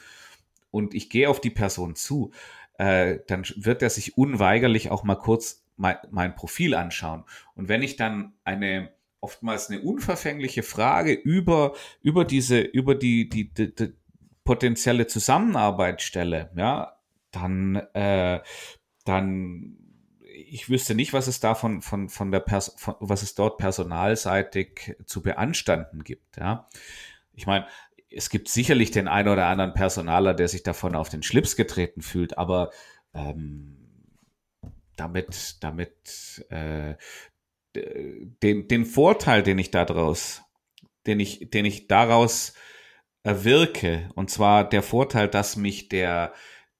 und 0.69 0.93
ich 0.93 1.09
gehe 1.09 1.29
auf 1.29 1.39
die 1.39 1.49
Person 1.49 1.95
zu, 1.95 2.31
äh, 2.77 3.19
dann 3.27 3.43
wird 3.55 3.81
er 3.81 3.89
sich 3.89 4.17
unweigerlich 4.17 4.91
auch 4.91 5.03
mal 5.03 5.15
kurz 5.15 5.63
mein, 5.77 5.97
mein 6.11 6.35
Profil 6.35 6.75
anschauen. 6.75 7.23
Und 7.55 7.67
wenn 7.67 7.81
ich 7.83 7.95
dann 7.95 8.33
eine 8.43 8.91
oftmals 9.19 9.69
eine 9.69 9.81
unverfängliche 9.81 10.63
Frage 10.63 11.13
über 11.13 11.73
über 12.01 12.25
diese 12.25 12.59
über 12.59 12.93
die 12.93 13.29
die, 13.29 13.49
die, 13.53 13.73
die 13.73 13.93
potenzielle 14.43 15.07
Zusammenarbeit 15.07 16.01
stelle, 16.01 16.51
ja, 16.55 16.97
dann 17.31 17.75
äh, 17.93 18.41
dann 19.05 19.77
ich 20.33 20.69
wüsste 20.69 20.95
nicht, 20.95 21.13
was 21.13 21.27
es 21.27 21.39
da 21.39 21.55
von, 21.55 21.81
von, 21.81 22.09
von 22.09 22.31
der 22.31 22.39
Pers 22.39 22.73
von, 22.77 22.95
was 22.99 23.21
es 23.21 23.35
dort 23.35 23.57
personalseitig 23.57 24.95
zu 25.05 25.21
beanstanden 25.21 26.03
gibt. 26.03 26.37
Ja, 26.37 26.67
ich 27.33 27.45
meine, 27.45 27.67
es 28.09 28.29
gibt 28.29 28.47
sicherlich 28.47 28.91
den 28.91 29.07
einen 29.07 29.29
oder 29.29 29.47
anderen 29.47 29.73
Personaler, 29.73 30.33
der 30.33 30.47
sich 30.47 30.63
davon 30.63 30.95
auf 30.95 31.09
den 31.09 31.23
Schlips 31.23 31.55
getreten 31.55 32.01
fühlt, 32.01 32.37
aber 32.37 32.71
ähm, 33.13 33.77
damit, 34.95 35.57
damit 35.61 36.45
äh, 36.49 36.95
den, 37.75 38.67
den 38.67 38.85
Vorteil, 38.85 39.41
den 39.41 39.57
ich 39.57 39.71
daraus, 39.71 40.43
den 41.07 41.19
ich, 41.19 41.49
den 41.49 41.65
ich 41.65 41.87
daraus 41.87 42.53
erwirke, 43.23 44.09
und 44.15 44.29
zwar 44.29 44.67
der 44.67 44.83
Vorteil, 44.83 45.27
dass 45.27 45.55
mich 45.55 45.89
der 45.89 46.33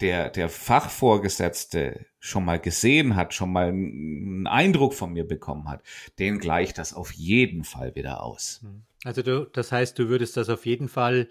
der, 0.03 0.29
der 0.29 0.49
Fachvorgesetzte 0.49 2.05
schon 2.19 2.43
mal 2.43 2.59
gesehen 2.59 3.15
hat, 3.15 3.33
schon 3.33 3.51
mal 3.51 3.69
einen 3.69 4.45
Eindruck 4.47 4.93
von 4.93 5.13
mir 5.13 5.25
bekommen 5.25 5.69
hat, 5.69 5.81
den 6.19 6.39
gleicht 6.39 6.77
das 6.77 6.93
auf 6.93 7.13
jeden 7.13 7.63
Fall 7.63 7.95
wieder 7.95 8.21
aus. 8.21 8.59
Hm. 8.61 8.83
Also 9.05 9.21
du, 9.21 9.45
das 9.45 9.71
heißt, 9.71 9.97
du 9.97 10.09
würdest 10.09 10.35
das 10.35 10.49
auf 10.49 10.65
jeden 10.65 10.89
Fall 10.89 11.29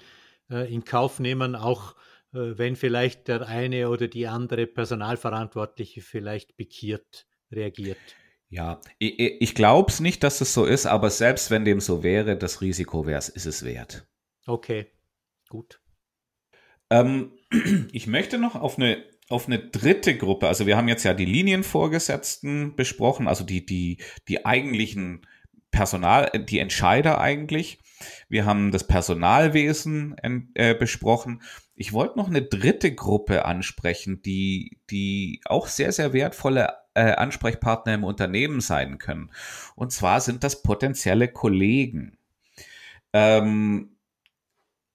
äh, 0.51 0.73
in 0.73 0.85
Kauf 0.85 1.21
nehmen, 1.21 1.55
auch 1.55 1.95
äh, 2.33 2.57
wenn 2.57 2.75
vielleicht 2.75 3.29
der 3.29 3.47
eine 3.47 3.91
oder 3.91 4.09
die 4.09 4.27
andere 4.27 4.67
Personalverantwortliche 4.67 6.01
vielleicht 6.01 6.57
bekiert 6.57 7.27
reagiert. 7.51 7.99
Ja, 8.49 8.81
ich, 8.99 9.19
ich 9.19 9.55
glaube 9.55 9.91
es 9.91 10.01
nicht, 10.01 10.23
dass 10.23 10.41
es 10.41 10.55
so 10.55 10.65
ist, 10.65 10.87
aber 10.87 11.11
selbst 11.11 11.51
wenn 11.51 11.67
dem 11.67 11.81
so 11.81 12.03
wäre, 12.03 12.39
das 12.39 12.63
Risiko 12.63 13.07
wäre 13.07 13.19
es, 13.19 13.29
ist 13.29 13.47
es 13.47 13.65
wert. 13.65 14.07
Okay, 14.47 14.87
gut. 15.51 15.81
Ähm, 16.91 17.33
ich 17.93 18.07
möchte 18.07 18.39
noch 18.39 18.55
auf 18.55 18.79
eine, 18.79 19.03
auf 19.29 19.47
eine 19.47 19.59
dritte 19.59 20.17
Gruppe, 20.17 20.49
also 20.49 20.67
wir 20.67 20.77
haben 20.77 20.89
jetzt 20.89 21.05
ja 21.05 21.15
die 21.15 21.25
Linienvorgesetzten 21.25 22.77
besprochen, 22.77 23.29
also 23.29 23.45
die, 23.45 23.65
die, 23.65 23.99
die 24.29 24.45
eigentlichen 24.45 25.27
Personal, 25.71 26.31
die 26.35 26.59
Entscheider 26.59 27.21
eigentlich. 27.21 27.79
Wir 28.29 28.45
haben 28.45 28.73
das 28.73 28.87
Personalwesen 28.87 30.17
äh, 30.55 30.75
besprochen. 30.75 31.43
Ich 31.75 31.93
wollte 31.93 32.19
noch 32.19 32.29
eine 32.29 32.43
dritte 32.43 32.95
Gruppe 32.95 33.45
ansprechen, 33.45 34.23
die, 34.23 34.79
die 34.91 35.41
auch 35.47 35.67
sehr, 35.67 35.93
sehr 35.93 36.13
wertvolle 36.13 36.75
äh, 36.95 37.13
Ansprechpartner 37.13 37.95
im 37.95 38.05
Unternehmen 38.05 38.61
sein 38.61 38.99
können. 38.99 39.31
Und 39.75 39.93
zwar 39.93 40.21
sind 40.21 40.45
das 40.45 40.63
potenzielle 40.63 41.29
Kollegen. 41.29 42.19
Ähm, 43.13 43.97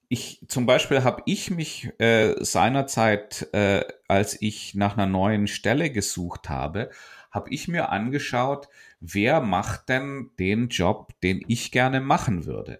ich 0.09 0.41
zum 0.47 0.65
Beispiel 0.65 1.03
habe 1.03 1.23
ich 1.25 1.51
mich 1.51 1.89
äh, 1.99 2.35
seinerzeit, 2.43 3.49
äh, 3.53 3.83
als 4.07 4.41
ich 4.41 4.75
nach 4.75 4.93
einer 4.97 5.05
neuen 5.05 5.47
Stelle 5.47 5.89
gesucht 5.91 6.49
habe, 6.49 6.91
habe 7.31 7.49
ich 7.49 7.67
mir 7.67 7.89
angeschaut, 7.89 8.69
wer 8.99 9.41
macht 9.41 9.89
denn 9.89 10.31
den 10.39 10.69
Job, 10.69 11.13
den 11.21 11.43
ich 11.47 11.71
gerne 11.71 11.99
machen 11.99 12.45
würde. 12.45 12.79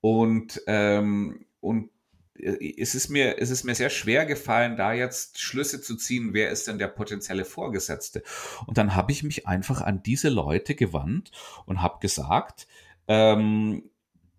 Und 0.00 0.60
ähm, 0.66 1.46
und 1.60 1.90
äh, 2.36 2.74
es 2.76 2.94
ist 2.94 3.08
mir 3.08 3.38
es 3.38 3.50
ist 3.50 3.64
mir 3.64 3.74
sehr 3.76 3.90
schwer 3.90 4.26
gefallen, 4.26 4.76
da 4.76 4.92
jetzt 4.92 5.40
Schlüsse 5.40 5.80
zu 5.80 5.96
ziehen, 5.96 6.34
wer 6.34 6.50
ist 6.50 6.66
denn 6.66 6.78
der 6.78 6.88
potenzielle 6.88 7.44
Vorgesetzte. 7.44 8.22
Und 8.66 8.78
dann 8.78 8.96
habe 8.96 9.12
ich 9.12 9.22
mich 9.22 9.46
einfach 9.46 9.80
an 9.80 10.02
diese 10.02 10.28
Leute 10.28 10.74
gewandt 10.74 11.30
und 11.66 11.82
habe 11.82 12.00
gesagt, 12.00 12.66
ähm, 13.06 13.90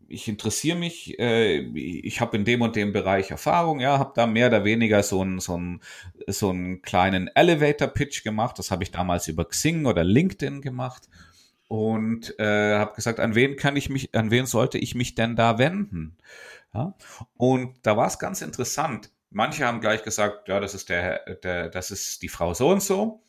ich 0.07 0.27
interessiere 0.27 0.77
mich, 0.77 1.19
äh, 1.19 1.59
ich 1.59 2.21
habe 2.21 2.37
in 2.37 2.45
dem 2.45 2.61
und 2.61 2.75
dem 2.75 2.93
Bereich 2.93 3.31
Erfahrung, 3.31 3.79
ja, 3.79 3.97
habe 3.99 4.13
da 4.15 4.27
mehr 4.27 4.47
oder 4.47 4.63
weniger 4.63 5.03
so 5.03 5.21
einen 5.21 5.39
so 5.39 5.59
so 6.27 6.49
einen 6.49 6.81
kleinen 6.81 7.29
Elevator-Pitch 7.33 8.23
gemacht. 8.23 8.59
Das 8.59 8.71
habe 8.71 8.83
ich 8.83 8.91
damals 8.91 9.27
über 9.27 9.45
Xing 9.45 9.85
oder 9.85 10.03
LinkedIn 10.03 10.61
gemacht 10.61 11.09
und 11.67 12.37
äh, 12.39 12.75
habe 12.75 12.95
gesagt, 12.95 13.19
an 13.19 13.35
wen 13.35 13.55
kann 13.55 13.75
ich 13.75 13.89
mich, 13.89 14.13
an 14.15 14.31
wen 14.31 14.45
sollte 14.45 14.77
ich 14.77 14.95
mich 14.95 15.15
denn 15.15 15.35
da 15.35 15.57
wenden? 15.57 16.17
Ja? 16.73 16.95
Und 17.37 17.75
da 17.83 17.97
war 17.97 18.07
es 18.07 18.19
ganz 18.19 18.41
interessant. 18.41 19.11
Manche 19.31 19.65
haben 19.65 19.81
gleich 19.81 20.03
gesagt, 20.03 20.47
ja, 20.47 20.59
das 20.59 20.73
ist 20.73 20.89
der, 20.89 21.35
der, 21.43 21.69
das 21.69 21.91
ist 21.91 22.21
die 22.21 22.29
Frau 22.29 22.53
so 22.53 22.69
und 22.69 22.81
so. 22.81 23.24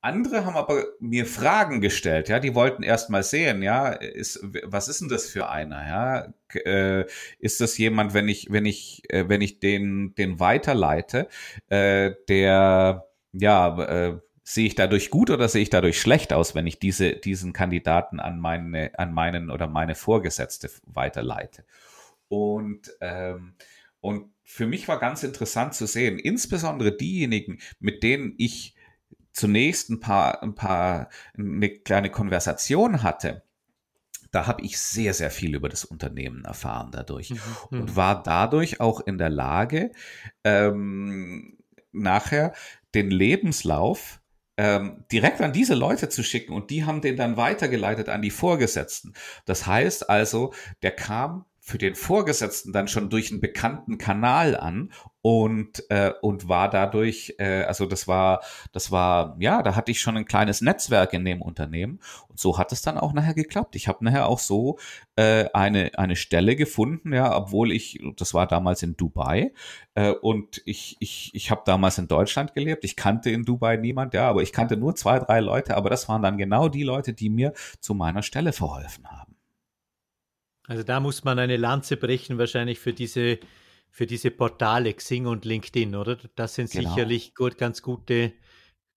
Andere 0.00 0.44
haben 0.44 0.56
aber 0.56 0.84
mir 1.00 1.26
Fragen 1.26 1.80
gestellt, 1.80 2.28
ja, 2.28 2.38
die 2.38 2.54
wollten 2.54 2.84
erst 2.84 3.10
mal 3.10 3.24
sehen, 3.24 3.62
ja, 3.62 3.88
ist, 3.88 4.40
was 4.64 4.86
ist 4.86 5.00
denn 5.00 5.08
das 5.08 5.28
für 5.28 5.48
einer, 5.48 5.86
ja, 5.88 6.34
äh, 6.64 7.04
ist 7.40 7.60
das 7.60 7.76
jemand, 7.78 8.14
wenn 8.14 8.28
ich, 8.28 8.46
wenn 8.50 8.64
ich, 8.64 9.02
äh, 9.08 9.28
wenn 9.28 9.40
ich 9.40 9.58
den, 9.58 10.14
den 10.14 10.38
weiterleite, 10.38 11.28
äh, 11.68 12.12
der, 12.28 13.08
ja, 13.32 13.78
äh, 13.82 14.20
sehe 14.44 14.66
ich 14.66 14.76
dadurch 14.76 15.10
gut 15.10 15.30
oder 15.30 15.48
sehe 15.48 15.62
ich 15.62 15.70
dadurch 15.70 16.00
schlecht 16.00 16.32
aus, 16.32 16.54
wenn 16.54 16.66
ich 16.66 16.78
diese, 16.78 17.12
diesen 17.12 17.52
Kandidaten 17.52 18.20
an 18.20 18.38
meine, 18.38 18.96
an 18.98 19.12
meinen 19.12 19.50
oder 19.50 19.66
meine 19.66 19.94
Vorgesetzte 19.96 20.70
weiterleite? 20.86 21.64
Und, 22.28 22.92
ähm, 23.00 23.54
und 24.00 24.32
für 24.44 24.66
mich 24.66 24.88
war 24.88 25.00
ganz 25.00 25.22
interessant 25.24 25.74
zu 25.74 25.86
sehen, 25.86 26.18
insbesondere 26.18 26.96
diejenigen, 26.96 27.58
mit 27.80 28.02
denen 28.02 28.34
ich 28.38 28.74
zunächst 29.38 29.88
ein 29.90 30.00
paar, 30.00 30.42
ein 30.42 30.54
paar, 30.54 31.08
eine 31.36 31.68
kleine 31.70 32.10
Konversation 32.10 33.02
hatte, 33.02 33.42
da 34.30 34.46
habe 34.46 34.62
ich 34.62 34.78
sehr, 34.78 35.14
sehr 35.14 35.30
viel 35.30 35.54
über 35.54 35.68
das 35.68 35.84
Unternehmen 35.84 36.44
erfahren 36.44 36.90
dadurch 36.92 37.30
mhm. 37.30 37.40
und 37.70 37.90
mhm. 37.90 37.96
war 37.96 38.22
dadurch 38.22 38.80
auch 38.80 39.00
in 39.00 39.16
der 39.16 39.30
Lage, 39.30 39.92
ähm, 40.44 41.56
nachher 41.92 42.52
den 42.94 43.10
Lebenslauf 43.10 44.20
ähm, 44.56 45.04
direkt 45.12 45.40
an 45.40 45.52
diese 45.52 45.74
Leute 45.74 46.08
zu 46.08 46.22
schicken 46.22 46.52
und 46.52 46.70
die 46.70 46.84
haben 46.84 47.00
den 47.00 47.16
dann 47.16 47.36
weitergeleitet 47.36 48.08
an 48.08 48.22
die 48.22 48.30
Vorgesetzten. 48.30 49.14
Das 49.46 49.66
heißt 49.66 50.10
also, 50.10 50.52
der 50.82 50.90
kam 50.90 51.46
für 51.68 51.76
den 51.76 51.94
Vorgesetzten 51.94 52.72
dann 52.72 52.88
schon 52.88 53.10
durch 53.10 53.30
einen 53.30 53.42
bekannten 53.42 53.98
Kanal 53.98 54.56
an 54.56 54.90
und 55.20 55.84
äh, 55.90 56.12
und 56.22 56.48
war 56.48 56.70
dadurch 56.70 57.34
äh, 57.38 57.64
also 57.64 57.84
das 57.84 58.08
war 58.08 58.40
das 58.72 58.90
war 58.90 59.36
ja 59.38 59.62
da 59.62 59.76
hatte 59.76 59.90
ich 59.90 60.00
schon 60.00 60.16
ein 60.16 60.24
kleines 60.24 60.62
Netzwerk 60.62 61.12
in 61.12 61.26
dem 61.26 61.42
Unternehmen 61.42 62.00
und 62.28 62.40
so 62.40 62.56
hat 62.56 62.72
es 62.72 62.80
dann 62.80 62.96
auch 62.96 63.12
nachher 63.12 63.34
geklappt. 63.34 63.76
Ich 63.76 63.86
habe 63.86 64.02
nachher 64.02 64.28
auch 64.28 64.38
so 64.38 64.78
äh, 65.16 65.44
eine 65.52 65.90
eine 65.98 66.16
Stelle 66.16 66.56
gefunden 66.56 67.12
ja 67.12 67.36
obwohl 67.36 67.70
ich 67.70 68.02
das 68.16 68.32
war 68.32 68.46
damals 68.46 68.82
in 68.82 68.96
Dubai 68.96 69.52
äh, 69.94 70.12
und 70.12 70.62
ich 70.64 70.96
ich 71.00 71.32
ich 71.34 71.50
habe 71.50 71.62
damals 71.66 71.98
in 71.98 72.08
Deutschland 72.08 72.54
gelebt. 72.54 72.82
Ich 72.84 72.96
kannte 72.96 73.28
in 73.28 73.44
Dubai 73.44 73.76
niemand 73.76 74.14
ja 74.14 74.26
aber 74.26 74.40
ich 74.40 74.54
kannte 74.54 74.78
nur 74.78 74.94
zwei 74.94 75.18
drei 75.18 75.40
Leute 75.40 75.76
aber 75.76 75.90
das 75.90 76.08
waren 76.08 76.22
dann 76.22 76.38
genau 76.38 76.70
die 76.70 76.82
Leute 76.82 77.12
die 77.12 77.28
mir 77.28 77.52
zu 77.78 77.92
meiner 77.92 78.22
Stelle 78.22 78.54
verholfen 78.54 79.06
haben 79.06 79.27
also 80.68 80.82
da 80.82 81.00
muss 81.00 81.24
man 81.24 81.38
eine 81.38 81.56
Lanze 81.56 81.96
brechen, 81.96 82.36
wahrscheinlich 82.36 82.78
für 82.78 82.92
diese, 82.92 83.38
für 83.90 84.06
diese 84.06 84.30
Portale 84.30 84.92
Xing 84.92 85.26
und 85.26 85.46
LinkedIn, 85.46 85.96
oder? 85.96 86.18
Das 86.36 86.54
sind 86.54 86.70
genau. 86.70 86.90
sicherlich 86.90 87.34
gut, 87.34 87.56
ganz 87.56 87.80
gute, 87.80 88.34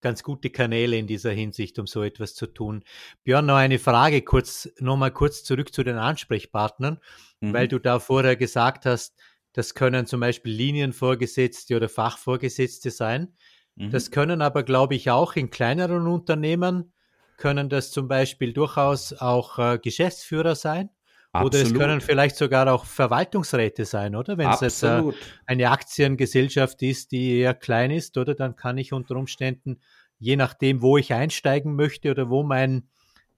ganz 0.02 0.22
gute 0.22 0.50
Kanäle 0.50 0.98
in 0.98 1.06
dieser 1.06 1.30
Hinsicht, 1.30 1.78
um 1.78 1.86
so 1.86 2.02
etwas 2.02 2.34
zu 2.34 2.46
tun. 2.46 2.84
Björn, 3.24 3.46
noch 3.46 3.56
eine 3.56 3.78
Frage, 3.78 4.20
kurz, 4.20 4.70
nochmal 4.80 5.12
kurz 5.12 5.44
zurück 5.44 5.72
zu 5.72 5.82
den 5.82 5.96
Ansprechpartnern, 5.96 6.98
mhm. 7.40 7.54
weil 7.54 7.68
du 7.68 7.78
da 7.78 8.00
vorher 8.00 8.36
gesagt 8.36 8.84
hast, 8.84 9.16
das 9.54 9.74
können 9.74 10.04
zum 10.04 10.20
Beispiel 10.20 10.52
Linienvorgesetzte 10.52 11.74
oder 11.74 11.88
Fachvorgesetzte 11.88 12.90
sein. 12.90 13.34
Mhm. 13.76 13.90
Das 13.92 14.10
können 14.10 14.42
aber, 14.42 14.62
glaube 14.62 14.94
ich, 14.94 15.10
auch 15.10 15.36
in 15.36 15.48
kleineren 15.48 16.06
Unternehmen, 16.06 16.92
können 17.38 17.70
das 17.70 17.92
zum 17.92 18.08
Beispiel 18.08 18.52
durchaus 18.52 19.14
auch 19.14 19.58
äh, 19.58 19.78
Geschäftsführer 19.78 20.54
sein 20.54 20.90
Absolut. 21.32 21.54
Oder 21.54 21.62
es 21.62 21.74
können 21.74 22.00
vielleicht 22.02 22.36
sogar 22.36 22.70
auch 22.72 22.84
Verwaltungsräte 22.84 23.86
sein, 23.86 24.14
oder? 24.14 24.36
Wenn 24.36 24.50
es 24.50 24.60
jetzt 24.60 24.82
äh, 24.82 25.02
eine 25.46 25.70
Aktiengesellschaft 25.70 26.82
ist, 26.82 27.10
die 27.10 27.38
eher 27.38 27.54
klein 27.54 27.90
ist, 27.90 28.18
oder 28.18 28.34
dann 28.34 28.54
kann 28.54 28.76
ich 28.76 28.92
unter 28.92 29.16
Umständen, 29.16 29.80
je 30.18 30.36
nachdem, 30.36 30.82
wo 30.82 30.98
ich 30.98 31.14
einsteigen 31.14 31.74
möchte 31.74 32.10
oder 32.10 32.28
wo 32.28 32.42
mein, 32.42 32.86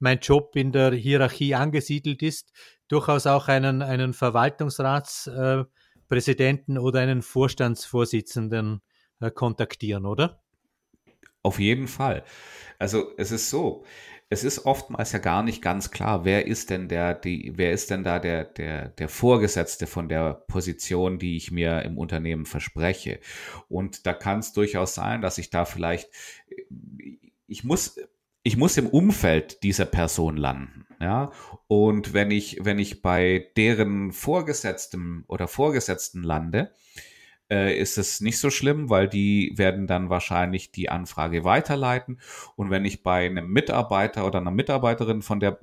mein 0.00 0.18
Job 0.18 0.56
in 0.56 0.72
der 0.72 0.92
Hierarchie 0.92 1.54
angesiedelt 1.54 2.20
ist, 2.22 2.50
durchaus 2.88 3.28
auch 3.28 3.46
einen, 3.46 3.80
einen 3.80 4.12
Verwaltungsratspräsidenten 4.12 6.76
äh, 6.76 6.80
oder 6.80 6.98
einen 6.98 7.22
Vorstandsvorsitzenden 7.22 8.82
äh, 9.20 9.30
kontaktieren, 9.30 10.04
oder? 10.04 10.42
Auf 11.42 11.60
jeden 11.60 11.86
Fall. 11.88 12.24
Also 12.78 13.12
es 13.18 13.30
ist 13.30 13.50
so, 13.50 13.84
es 14.30 14.42
ist 14.42 14.64
oftmals 14.64 15.12
ja 15.12 15.18
gar 15.18 15.42
nicht 15.42 15.62
ganz 15.62 15.90
klar, 15.90 16.24
wer 16.24 16.46
ist 16.46 16.70
denn 16.70 16.88
der, 16.88 17.14
die, 17.14 17.52
wer 17.56 17.72
ist 17.72 17.90
denn 17.90 18.04
da 18.04 18.18
der, 18.18 18.44
der, 18.44 18.88
der 18.88 19.08
Vorgesetzte 19.08 19.86
von 19.86 20.08
der 20.08 20.34
Position, 20.34 21.18
die 21.18 21.36
ich 21.36 21.50
mir 21.50 21.82
im 21.82 21.98
Unternehmen 21.98 22.46
verspreche. 22.46 23.20
Und 23.68 24.06
da 24.06 24.12
kann 24.12 24.40
es 24.40 24.52
durchaus 24.52 24.94
sein, 24.94 25.20
dass 25.20 25.38
ich 25.38 25.50
da 25.50 25.64
vielleicht, 25.64 26.08
ich 27.46 27.64
muss, 27.64 27.96
ich 28.42 28.56
muss 28.56 28.76
im 28.76 28.88
Umfeld 28.88 29.62
dieser 29.62 29.86
Person 29.86 30.36
landen. 30.36 30.86
Ja, 31.00 31.32
und 31.66 32.14
wenn 32.14 32.30
ich, 32.30 32.60
wenn 32.62 32.78
ich 32.78 33.02
bei 33.02 33.50
deren 33.56 34.12
Vorgesetzten 34.12 35.24
oder 35.26 35.48
Vorgesetzten 35.48 36.22
lande, 36.22 36.72
äh, 37.50 37.76
ist 37.78 37.98
es 37.98 38.20
nicht 38.20 38.38
so 38.38 38.50
schlimm, 38.50 38.90
weil 38.90 39.08
die 39.08 39.52
werden 39.56 39.86
dann 39.86 40.10
wahrscheinlich 40.10 40.72
die 40.72 40.90
Anfrage 40.90 41.44
weiterleiten. 41.44 42.20
Und 42.56 42.70
wenn 42.70 42.84
ich 42.84 43.02
bei 43.02 43.26
einem 43.26 43.48
Mitarbeiter 43.50 44.26
oder 44.26 44.38
einer 44.40 44.50
Mitarbeiterin 44.50 45.22
von 45.22 45.40
der 45.40 45.58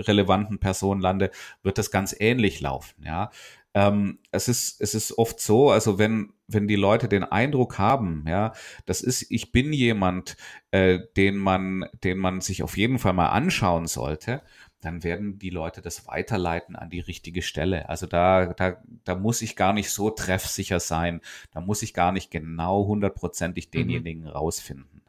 relevanten 0.00 0.58
Person 0.58 1.00
lande, 1.00 1.30
wird 1.62 1.78
das 1.78 1.90
ganz 1.90 2.14
ähnlich 2.18 2.60
laufen. 2.60 3.02
Ja, 3.04 3.30
ähm, 3.74 4.18
es 4.30 4.48
ist 4.48 4.80
es 4.80 4.94
ist 4.94 5.16
oft 5.18 5.40
so, 5.40 5.70
also 5.70 5.98
wenn 5.98 6.32
wenn 6.46 6.68
die 6.68 6.76
Leute 6.76 7.08
den 7.08 7.24
Eindruck 7.24 7.78
haben, 7.78 8.24
ja, 8.28 8.52
das 8.86 9.00
ist 9.00 9.30
ich 9.30 9.52
bin 9.52 9.72
jemand, 9.72 10.36
äh, 10.70 11.00
den 11.16 11.36
man 11.36 11.86
den 12.04 12.18
man 12.18 12.40
sich 12.40 12.62
auf 12.62 12.76
jeden 12.76 12.98
Fall 12.98 13.14
mal 13.14 13.28
anschauen 13.28 13.86
sollte, 13.86 14.42
dann 14.82 15.04
werden 15.04 15.38
die 15.38 15.50
Leute 15.50 15.80
das 15.80 16.06
weiterleiten 16.06 16.76
an 16.76 16.90
die 16.90 17.00
richtige 17.00 17.40
Stelle. 17.40 17.88
Also 17.88 18.06
da, 18.06 18.52
da, 18.52 18.82
da 19.04 19.14
muss 19.14 19.40
ich 19.40 19.56
gar 19.56 19.72
nicht 19.72 19.90
so 19.90 20.10
treffsicher 20.10 20.80
sein. 20.80 21.20
Da 21.52 21.60
muss 21.60 21.82
ich 21.82 21.94
gar 21.94 22.12
nicht 22.12 22.30
genau 22.30 22.86
hundertprozentig 22.86 23.68
mhm. 23.68 23.70
denjenigen 23.70 24.22
mhm. 24.22 24.28
rausfinden. 24.28 25.02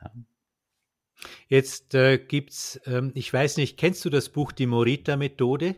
Jetzt 1.48 1.94
äh, 1.96 2.18
gibt's, 2.18 2.80
ähm, 2.86 3.12
ich 3.16 3.32
weiß 3.34 3.58
nicht, 3.58 3.78
kennst 3.78 4.04
du 4.06 4.10
das 4.10 4.30
Buch 4.30 4.52
Die 4.52 4.66
Morita-Methode? 4.66 5.76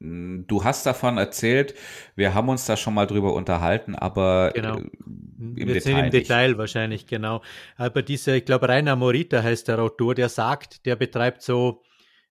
Hm, 0.00 0.46
du 0.46 0.64
hast 0.64 0.86
davon 0.86 1.18
erzählt, 1.18 1.74
wir 2.16 2.34
haben 2.34 2.48
uns 2.48 2.64
da 2.64 2.76
schon 2.76 2.94
mal 2.94 3.06
drüber 3.06 3.34
unterhalten, 3.34 3.94
aber 3.94 4.52
genau. 4.54 4.78
Äh, 4.78 4.90
im 5.38 5.56
wir 5.56 5.66
Detail. 5.66 5.80
Sind 5.80 5.98
im 5.98 6.10
Detail 6.10 6.58
wahrscheinlich, 6.58 7.06
genau. 7.06 7.42
Aber 7.76 8.02
dieser, 8.02 8.34
ich 8.34 8.44
glaube, 8.44 8.68
Rainer 8.68 8.96
Morita 8.96 9.42
heißt 9.42 9.68
der 9.68 9.78
Autor, 9.78 10.14
der 10.14 10.28
sagt, 10.28 10.86
der 10.86 10.96
betreibt 10.96 11.42
so 11.42 11.82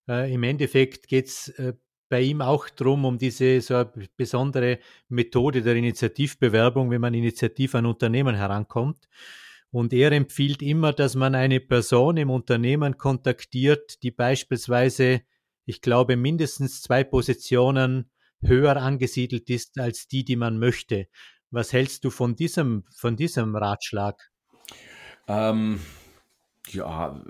äh, 0.09 0.33
Im 0.33 0.43
Endeffekt 0.43 1.07
geht 1.07 1.27
es 1.27 1.49
äh, 1.49 1.73
bei 2.09 2.21
ihm 2.21 2.41
auch 2.41 2.67
darum, 2.69 3.05
um 3.05 3.17
diese 3.17 3.61
so 3.61 3.85
besondere 4.17 4.79
Methode 5.07 5.61
der 5.61 5.75
Initiativbewerbung, 5.75 6.89
wenn 6.89 7.01
man 7.01 7.13
initiativ 7.13 7.75
an 7.75 7.85
Unternehmen 7.85 8.35
herankommt. 8.35 9.07
Und 9.71 9.93
er 9.93 10.11
empfiehlt 10.11 10.63
immer, 10.63 10.91
dass 10.91 11.13
man 11.13 11.35
eine 11.35 11.59
Person 11.59 12.17
im 12.17 12.31
Unternehmen 12.31 12.97
kontaktiert, 12.97 14.01
die 14.01 14.09
beispielsweise, 14.09 15.21
ich 15.65 15.81
glaube, 15.81 16.17
mindestens 16.17 16.81
zwei 16.81 17.03
Positionen 17.03 18.09
höher 18.41 18.77
angesiedelt 18.77 19.47
ist 19.51 19.79
als 19.79 20.07
die, 20.07 20.25
die 20.25 20.35
man 20.35 20.57
möchte. 20.57 21.07
Was 21.51 21.71
hältst 21.71 22.03
du 22.03 22.09
von 22.09 22.35
diesem, 22.35 22.85
von 22.95 23.15
diesem 23.15 23.55
Ratschlag? 23.55 24.31
Ähm, 25.27 25.79
ja, 26.73 27.23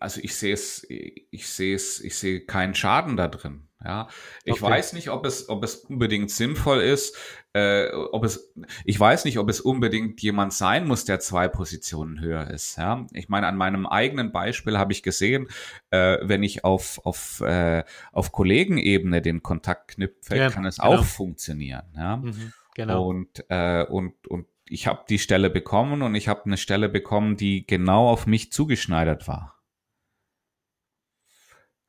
also 0.00 0.20
ich 0.22 0.34
sehe 0.36 0.54
es, 0.54 0.86
ich 0.88 1.48
sehe 1.48 1.74
es, 1.74 2.00
ich 2.00 2.16
sehe 2.16 2.40
keinen 2.40 2.74
Schaden 2.74 3.16
da 3.16 3.28
drin. 3.28 3.66
Ja, 3.84 4.08
ich 4.44 4.62
okay. 4.62 4.72
weiß 4.72 4.94
nicht, 4.94 5.10
ob 5.10 5.26
es, 5.26 5.48
ob 5.48 5.62
es 5.62 5.76
unbedingt 5.76 6.30
sinnvoll 6.30 6.80
ist, 6.80 7.16
äh, 7.52 7.90
ob 7.92 8.24
es, 8.24 8.52
ich 8.84 8.98
weiß 8.98 9.26
nicht, 9.26 9.38
ob 9.38 9.50
es 9.50 9.60
unbedingt 9.60 10.20
jemand 10.22 10.54
sein 10.54 10.86
muss, 10.86 11.04
der 11.04 11.20
zwei 11.20 11.46
Positionen 11.46 12.20
höher 12.20 12.50
ist. 12.50 12.78
Ja, 12.78 13.06
ich 13.12 13.28
meine, 13.28 13.46
an 13.46 13.56
meinem 13.56 13.86
eigenen 13.86 14.32
Beispiel 14.32 14.78
habe 14.78 14.92
ich 14.92 15.02
gesehen, 15.02 15.48
äh, 15.90 16.18
wenn 16.22 16.42
ich 16.42 16.64
auf 16.64 17.04
auf 17.04 17.40
äh, 17.42 17.84
auf 18.12 18.32
Kollegenebene 18.32 19.20
den 19.20 19.42
Kontakt 19.42 19.88
knüpfe, 19.92 20.36
ja, 20.36 20.50
kann 20.50 20.64
es 20.64 20.78
genau. 20.78 20.94
auch 20.94 21.04
funktionieren. 21.04 21.84
Ja, 21.94 22.16
mhm, 22.16 22.52
genau. 22.74 23.06
Und 23.06 23.44
äh, 23.50 23.84
und 23.84 24.26
und 24.26 24.46
ich 24.68 24.86
habe 24.86 25.04
die 25.08 25.18
Stelle 25.18 25.50
bekommen 25.50 26.02
und 26.02 26.14
ich 26.14 26.28
habe 26.28 26.44
eine 26.44 26.56
Stelle 26.56 26.88
bekommen, 26.88 27.36
die 27.36 27.66
genau 27.66 28.08
auf 28.08 28.26
mich 28.26 28.52
zugeschneidert 28.52 29.28
war. 29.28 29.62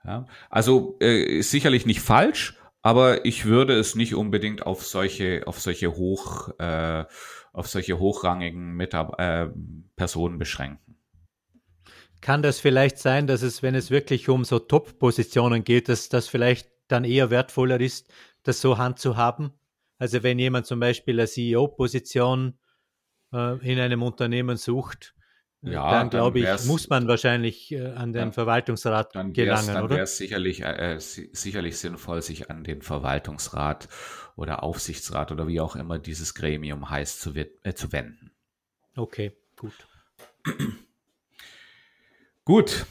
Ja, 0.03 0.25
also 0.49 0.97
äh, 0.99 1.41
sicherlich 1.41 1.85
nicht 1.85 2.01
falsch, 2.01 2.57
aber 2.81 3.25
ich 3.25 3.45
würde 3.45 3.77
es 3.77 3.95
nicht 3.95 4.15
unbedingt 4.15 4.65
auf 4.65 4.85
solche, 4.85 5.45
auf 5.45 5.59
solche 5.59 5.95
hoch, 5.95 6.49
äh, 6.59 7.05
auf 7.51 7.67
solche 7.67 7.99
hochrangigen 7.99 8.73
Mitab 8.75 9.19
äh, 9.19 9.49
Personen 9.95 10.37
beschränken. 10.37 10.95
Kann 12.21 12.41
das 12.41 12.59
vielleicht 12.59 12.97
sein, 12.99 13.27
dass 13.27 13.41
es, 13.41 13.61
wenn 13.61 13.75
es 13.75 13.91
wirklich 13.91 14.29
um 14.29 14.43
so 14.43 14.59
Top-Positionen 14.59 15.63
geht, 15.63 15.89
dass 15.89 16.09
das 16.09 16.27
vielleicht 16.27 16.69
dann 16.87 17.03
eher 17.03 17.29
wertvoller 17.29 17.79
ist, 17.81 18.09
das 18.43 18.61
so 18.61 18.77
handzuhaben? 18.77 19.51
Also 19.97 20.23
wenn 20.23 20.39
jemand 20.39 20.65
zum 20.65 20.79
Beispiel 20.79 21.19
eine 21.19 21.27
CEO-Position 21.27 22.57
äh, 23.33 23.57
in 23.71 23.79
einem 23.79 24.03
Unternehmen 24.03 24.57
sucht, 24.57 25.15
ja, 25.61 25.89
dann 25.91 26.09
glaube 26.09 26.39
ich, 26.39 26.65
muss 26.65 26.87
man 26.89 27.07
wahrscheinlich 27.07 27.71
äh, 27.71 27.87
an 27.87 28.13
den 28.13 28.21
dann, 28.21 28.33
Verwaltungsrat 28.33 29.15
dann 29.15 29.33
gelangen, 29.33 29.67
dann 29.67 29.77
oder? 29.77 29.87
Dann 29.87 29.97
wäre 29.97 30.03
es 30.03 30.17
sicherlich, 30.17 30.61
äh, 30.63 30.97
sicherlich 30.99 31.77
sinnvoll, 31.77 32.21
sich 32.21 32.49
an 32.49 32.63
den 32.63 32.81
Verwaltungsrat 32.81 33.89
oder 34.35 34.63
Aufsichtsrat 34.63 35.31
oder 35.31 35.47
wie 35.47 35.59
auch 35.59 35.75
immer 35.75 35.97
dieses 35.97 36.35
Gremium 36.35 36.89
heißt, 36.89 37.21
zu, 37.21 37.33
äh, 37.35 37.73
zu 37.73 37.91
wenden. 37.91 38.31
Okay, 38.95 39.33
gut. 39.55 39.87
gut. 42.45 42.85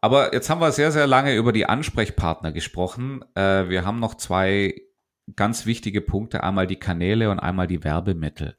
Aber 0.00 0.32
jetzt 0.34 0.48
haben 0.50 0.60
wir 0.60 0.70
sehr, 0.70 0.92
sehr 0.92 1.08
lange 1.08 1.34
über 1.34 1.52
die 1.52 1.66
Ansprechpartner 1.66 2.52
gesprochen. 2.52 3.24
Äh, 3.34 3.68
wir 3.68 3.84
haben 3.84 3.98
noch 3.98 4.14
zwei 4.14 4.80
ganz 5.34 5.66
wichtige 5.66 6.00
Punkte. 6.00 6.44
Einmal 6.44 6.68
die 6.68 6.78
Kanäle 6.78 7.30
und 7.30 7.40
einmal 7.40 7.66
die 7.66 7.82
Werbemittel. 7.82 8.56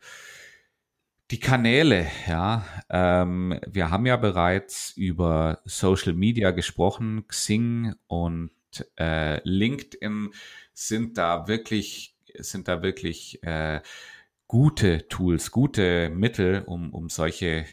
Die 1.29 1.39
Kanäle, 1.41 2.07
ja. 2.27 2.65
Ähm, 2.89 3.59
wir 3.67 3.91
haben 3.91 4.05
ja 4.05 4.15
bereits 4.15 4.91
über 4.95 5.59
Social 5.65 6.13
Media 6.13 6.51
gesprochen. 6.51 7.27
Xing 7.27 7.93
und 8.07 8.51
äh, 8.97 9.41
LinkedIn 9.43 10.29
sind 10.73 11.17
da 11.17 11.49
wirklich, 11.49 12.15
sind 12.37 12.69
da 12.69 12.81
wirklich 12.81 13.43
äh, 13.43 13.81
gute 14.47 15.09
Tools, 15.09 15.51
gute 15.51 16.09
Mittel, 16.09 16.63
um, 16.65 16.93
um 16.93 17.09
solche, 17.09 17.65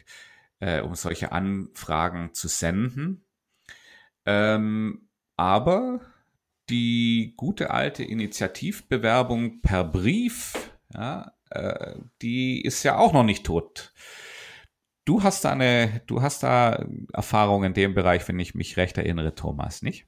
äh, 0.59 0.81
um 0.81 0.95
solche 0.95 1.31
Anfragen 1.31 2.33
zu 2.33 2.49
senden. 2.49 3.23
Ähm, 4.25 5.07
aber 5.37 6.01
die 6.69 7.35
gute 7.37 7.71
alte 7.71 8.03
Initiativbewerbung 8.03 9.61
per 9.61 9.85
Brief, 9.85 10.73
ja, 10.93 11.34
äh, 11.55 11.99
die 12.21 12.61
ist 12.61 12.83
ja 12.83 12.97
auch 12.97 13.13
noch 13.13 13.23
nicht 13.23 13.45
tot. 13.45 13.93
Du 15.05 15.21
hast 15.21 15.45
da 15.45 15.51
eine, 15.51 16.01
du 16.07 16.21
hast 16.21 16.43
da 16.43 16.85
Erfahrung 17.13 17.63
in 17.63 17.73
dem 17.73 17.93
Bereich, 17.93 18.27
wenn 18.27 18.39
ich 18.39 18.55
mich 18.55 18.75
recht 18.77 18.97
erinnere, 18.97 19.35
Thomas, 19.35 19.81
nicht? 19.81 20.07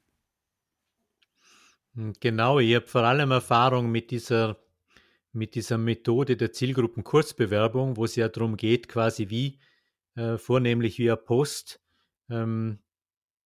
Hm, 1.93 2.13
genau, 2.19 2.59
ich 2.59 2.75
habe 2.75 2.87
vor 2.87 3.03
allem 3.03 3.31
Erfahrung 3.31 3.91
mit 3.91 4.11
dieser, 4.11 4.57
mit 5.33 5.55
dieser 5.55 5.77
Methode 5.77 6.35
der 6.35 6.51
Zielgruppenkurzbewerbung, 6.51 7.97
wo 7.97 8.05
es 8.05 8.15
ja 8.15 8.27
darum 8.27 8.57
geht, 8.57 8.87
quasi 8.87 9.29
wie, 9.29 9.59
äh, 10.15 10.37
vornehmlich 10.37 10.97
via 10.97 11.15
Post, 11.15 11.79
ähm, 12.29 12.79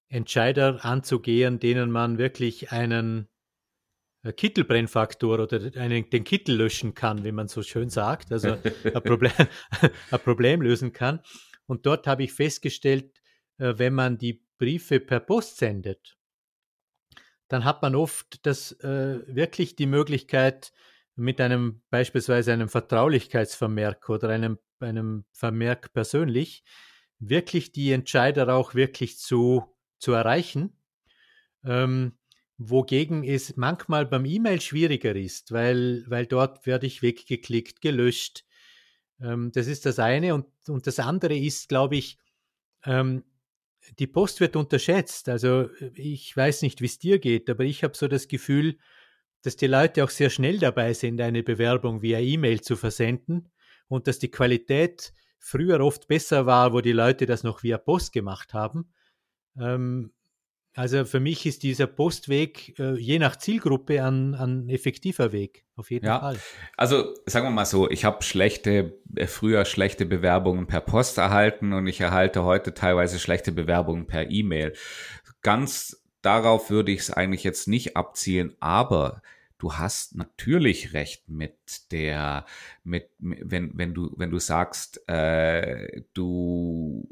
Entscheider 0.07 0.83
anzugehen, 0.83 1.59
denen 1.59 1.89
man 1.89 2.17
wirklich 2.17 2.71
einen 2.71 3.27
Kittelbrennfaktor 4.23 5.39
oder 5.39 5.59
einen, 5.75 6.09
den 6.09 6.23
Kittel 6.23 6.55
löschen 6.55 6.93
kann, 6.93 7.23
wie 7.23 7.31
man 7.31 7.47
so 7.47 7.63
schön 7.63 7.89
sagt, 7.89 8.31
also 8.31 8.57
ein 8.83 9.03
Problem, 9.03 9.31
ein 10.11 10.19
Problem 10.19 10.61
lösen 10.61 10.93
kann. 10.93 11.21
Und 11.65 11.85
dort 11.85 12.07
habe 12.07 12.23
ich 12.23 12.33
festgestellt, 12.33 13.19
äh, 13.57 13.73
wenn 13.77 13.93
man 13.93 14.17
die 14.17 14.45
Briefe 14.57 14.99
per 14.99 15.19
Post 15.19 15.57
sendet, 15.57 16.17
dann 17.47 17.65
hat 17.65 17.81
man 17.81 17.95
oft 17.95 18.45
das 18.45 18.71
äh, 18.81 19.19
wirklich 19.27 19.75
die 19.75 19.87
Möglichkeit, 19.87 20.71
mit 21.15 21.41
einem 21.41 21.81
beispielsweise 21.89 22.53
einem 22.53 22.69
Vertraulichkeitsvermerk 22.69 24.09
oder 24.09 24.29
einem, 24.29 24.59
einem 24.79 25.25
Vermerk 25.31 25.93
persönlich 25.93 26.63
wirklich 27.19 27.71
die 27.71 27.91
Entscheider 27.91 28.53
auch 28.53 28.73
wirklich 28.73 29.19
zu, 29.19 29.63
zu 29.99 30.13
erreichen. 30.13 30.81
Ähm, 31.63 32.17
Wogegen 32.63 33.23
es 33.23 33.57
manchmal 33.57 34.05
beim 34.05 34.23
E-Mail 34.25 34.61
schwieriger 34.61 35.15
ist, 35.15 35.51
weil, 35.51 36.03
weil 36.07 36.27
dort 36.27 36.67
werde 36.67 36.85
ich 36.85 37.01
weggeklickt, 37.01 37.81
gelöscht. 37.81 38.45
Ähm, 39.19 39.51
das 39.51 39.65
ist 39.65 39.87
das 39.87 39.97
eine. 39.97 40.35
Und, 40.35 40.45
und 40.67 40.85
das 40.85 40.99
andere 40.99 41.35
ist, 41.35 41.69
glaube 41.69 41.95
ich, 41.95 42.19
ähm, 42.85 43.23
die 43.97 44.05
Post 44.05 44.41
wird 44.41 44.55
unterschätzt. 44.55 45.27
Also 45.27 45.69
ich 45.95 46.37
weiß 46.37 46.61
nicht, 46.61 46.81
wie 46.81 46.85
es 46.85 46.99
dir 46.99 47.17
geht, 47.17 47.49
aber 47.49 47.63
ich 47.63 47.83
habe 47.83 47.97
so 47.97 48.07
das 48.07 48.27
Gefühl, 48.27 48.77
dass 49.41 49.55
die 49.55 49.65
Leute 49.67 50.03
auch 50.03 50.11
sehr 50.11 50.29
schnell 50.29 50.59
dabei 50.59 50.93
sind, 50.93 51.19
eine 51.19 51.41
Bewerbung 51.41 52.03
via 52.03 52.19
E-Mail 52.19 52.61
zu 52.61 52.75
versenden 52.75 53.51
und 53.87 54.07
dass 54.07 54.19
die 54.19 54.29
Qualität 54.29 55.13
früher 55.39 55.79
oft 55.79 56.07
besser 56.07 56.45
war, 56.45 56.73
wo 56.73 56.81
die 56.81 56.91
Leute 56.91 57.25
das 57.25 57.41
noch 57.41 57.63
via 57.63 57.79
Post 57.79 58.13
gemacht 58.13 58.53
haben. 58.53 58.93
Ähm, 59.59 60.13
also 60.73 61.03
für 61.03 61.19
mich 61.19 61.45
ist 61.45 61.63
dieser 61.63 61.87
Postweg 61.87 62.79
äh, 62.79 62.97
je 62.97 63.19
nach 63.19 63.35
Zielgruppe 63.35 64.03
ein, 64.03 64.35
ein 64.35 64.69
effektiver 64.69 65.31
Weg, 65.33 65.65
auf 65.75 65.91
jeden 65.91 66.05
ja. 66.05 66.19
Fall. 66.19 66.39
Also 66.77 67.13
sagen 67.25 67.45
wir 67.47 67.51
mal 67.51 67.65
so, 67.65 67.89
ich 67.89 68.05
habe 68.05 68.23
schlechte, 68.23 68.97
äh, 69.15 69.27
früher 69.27 69.65
schlechte 69.65 70.05
Bewerbungen 70.05 70.67
per 70.67 70.81
Post 70.81 71.17
erhalten 71.17 71.73
und 71.73 71.87
ich 71.87 71.99
erhalte 71.99 72.43
heute 72.43 72.73
teilweise 72.73 73.19
schlechte 73.19 73.51
Bewerbungen 73.51 74.07
per 74.07 74.29
E-Mail. 74.31 74.73
Ganz 75.41 76.01
darauf 76.21 76.69
würde 76.69 76.91
ich 76.91 76.99
es 77.01 77.11
eigentlich 77.11 77.43
jetzt 77.43 77.67
nicht 77.67 77.97
abzielen, 77.97 78.55
aber 78.59 79.21
du 79.57 79.73
hast 79.73 80.15
natürlich 80.15 80.93
recht 80.93 81.29
mit 81.29 81.91
der, 81.91 82.45
mit, 82.83 83.09
wenn, 83.19 83.77
wenn 83.77 83.93
du, 83.93 84.11
wenn 84.17 84.31
du 84.31 84.39
sagst, 84.39 85.07
äh, 85.07 86.01
du 86.13 87.09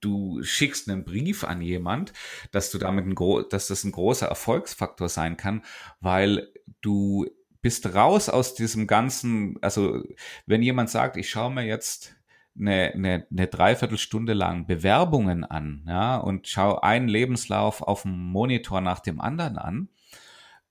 du 0.00 0.42
schickst 0.42 0.88
einen 0.88 1.04
Brief 1.04 1.44
an 1.44 1.60
jemand, 1.60 2.12
dass 2.50 2.70
du 2.70 2.78
damit 2.78 3.06
ein, 3.06 3.44
dass 3.50 3.68
das 3.68 3.84
ein 3.84 3.92
großer 3.92 4.26
Erfolgsfaktor 4.26 5.08
sein 5.08 5.36
kann, 5.36 5.62
weil 6.00 6.48
du 6.80 7.26
bist 7.60 7.94
raus 7.94 8.28
aus 8.28 8.54
diesem 8.54 8.86
ganzen, 8.86 9.56
also 9.62 10.02
wenn 10.46 10.62
jemand 10.62 10.90
sagt, 10.90 11.16
ich 11.16 11.30
schaue 11.30 11.52
mir 11.52 11.64
jetzt 11.64 12.16
eine, 12.58 12.92
eine, 12.92 13.26
eine 13.30 13.46
Dreiviertelstunde 13.46 14.32
lang 14.34 14.66
Bewerbungen 14.66 15.44
an, 15.44 15.84
ja, 15.86 16.16
und 16.16 16.48
schaue 16.48 16.82
einen 16.82 17.08
Lebenslauf 17.08 17.82
auf 17.82 18.02
dem 18.02 18.18
Monitor 18.18 18.80
nach 18.80 19.00
dem 19.00 19.20
anderen 19.20 19.58
an, 19.58 19.88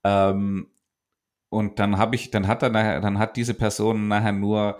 ähm, 0.04 0.68
und 1.48 1.78
dann 1.78 1.98
habe 1.98 2.16
ich, 2.16 2.30
dann 2.30 2.48
hat 2.48 2.62
er 2.62 2.70
nachher, 2.70 3.00
dann 3.00 3.18
hat 3.18 3.36
diese 3.36 3.52
Person 3.52 4.08
nachher 4.08 4.32
nur 4.32 4.78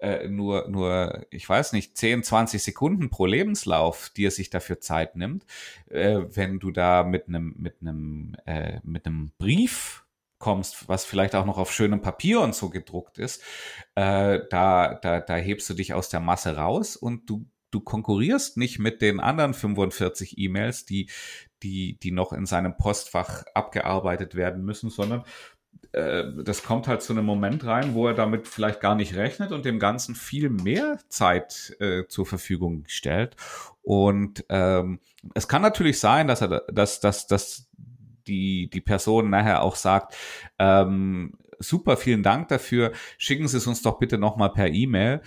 äh, 0.00 0.28
nur, 0.28 0.68
nur, 0.68 1.26
ich 1.30 1.48
weiß 1.48 1.72
nicht, 1.72 1.96
10, 1.96 2.22
20 2.22 2.62
Sekunden 2.62 3.10
pro 3.10 3.26
Lebenslauf, 3.26 4.10
die 4.16 4.26
er 4.26 4.30
sich 4.30 4.50
dafür 4.50 4.80
Zeit 4.80 5.16
nimmt. 5.16 5.44
Äh, 5.88 6.22
wenn 6.30 6.58
du 6.58 6.70
da 6.70 7.04
mit 7.04 7.28
einem, 7.28 7.54
mit 7.58 7.76
einem, 7.80 8.36
äh, 8.46 8.80
mit 8.82 9.06
einem 9.06 9.32
Brief 9.38 10.04
kommst, 10.38 10.88
was 10.88 11.04
vielleicht 11.04 11.34
auch 11.34 11.46
noch 11.46 11.58
auf 11.58 11.72
schönem 11.72 12.02
Papier 12.02 12.40
und 12.40 12.54
so 12.54 12.70
gedruckt 12.70 13.18
ist, 13.18 13.42
äh, 13.94 14.40
da, 14.50 14.94
da, 14.94 15.20
da 15.20 15.36
hebst 15.36 15.70
du 15.70 15.74
dich 15.74 15.94
aus 15.94 16.08
der 16.08 16.20
Masse 16.20 16.56
raus 16.56 16.96
und 16.96 17.30
du, 17.30 17.46
du 17.70 17.80
konkurrierst 17.80 18.56
nicht 18.56 18.78
mit 18.78 19.00
den 19.00 19.20
anderen 19.20 19.54
45 19.54 20.38
E-Mails, 20.38 20.84
die, 20.84 21.08
die, 21.62 21.98
die 21.98 22.10
noch 22.10 22.32
in 22.32 22.46
seinem 22.46 22.76
Postfach 22.76 23.44
abgearbeitet 23.54 24.34
werden 24.34 24.64
müssen, 24.64 24.90
sondern 24.90 25.24
das 25.92 26.64
kommt 26.64 26.88
halt 26.88 27.02
zu 27.02 27.12
einem 27.12 27.24
Moment 27.24 27.64
rein, 27.64 27.94
wo 27.94 28.08
er 28.08 28.14
damit 28.14 28.48
vielleicht 28.48 28.80
gar 28.80 28.96
nicht 28.96 29.14
rechnet 29.14 29.52
und 29.52 29.64
dem 29.64 29.78
Ganzen 29.78 30.16
viel 30.16 30.50
mehr 30.50 30.98
Zeit 31.08 31.76
äh, 31.78 32.06
zur 32.08 32.26
Verfügung 32.26 32.84
stellt. 32.88 33.36
Und 33.82 34.44
ähm, 34.48 34.98
es 35.34 35.46
kann 35.46 35.62
natürlich 35.62 36.00
sein, 36.00 36.26
dass 36.26 36.40
er, 36.40 36.62
dass, 36.72 36.98
dass, 36.98 37.28
dass 37.28 37.68
die, 38.26 38.68
die 38.70 38.80
Person 38.80 39.30
nachher 39.30 39.62
auch 39.62 39.76
sagt, 39.76 40.16
ähm, 40.58 41.34
super, 41.60 41.96
vielen 41.96 42.24
Dank 42.24 42.48
dafür, 42.48 42.92
schicken 43.16 43.46
Sie 43.46 43.58
es 43.58 43.66
uns 43.66 43.82
doch 43.82 43.98
bitte 43.98 44.18
nochmal 44.18 44.52
per 44.52 44.68
E-Mail. 44.68 45.20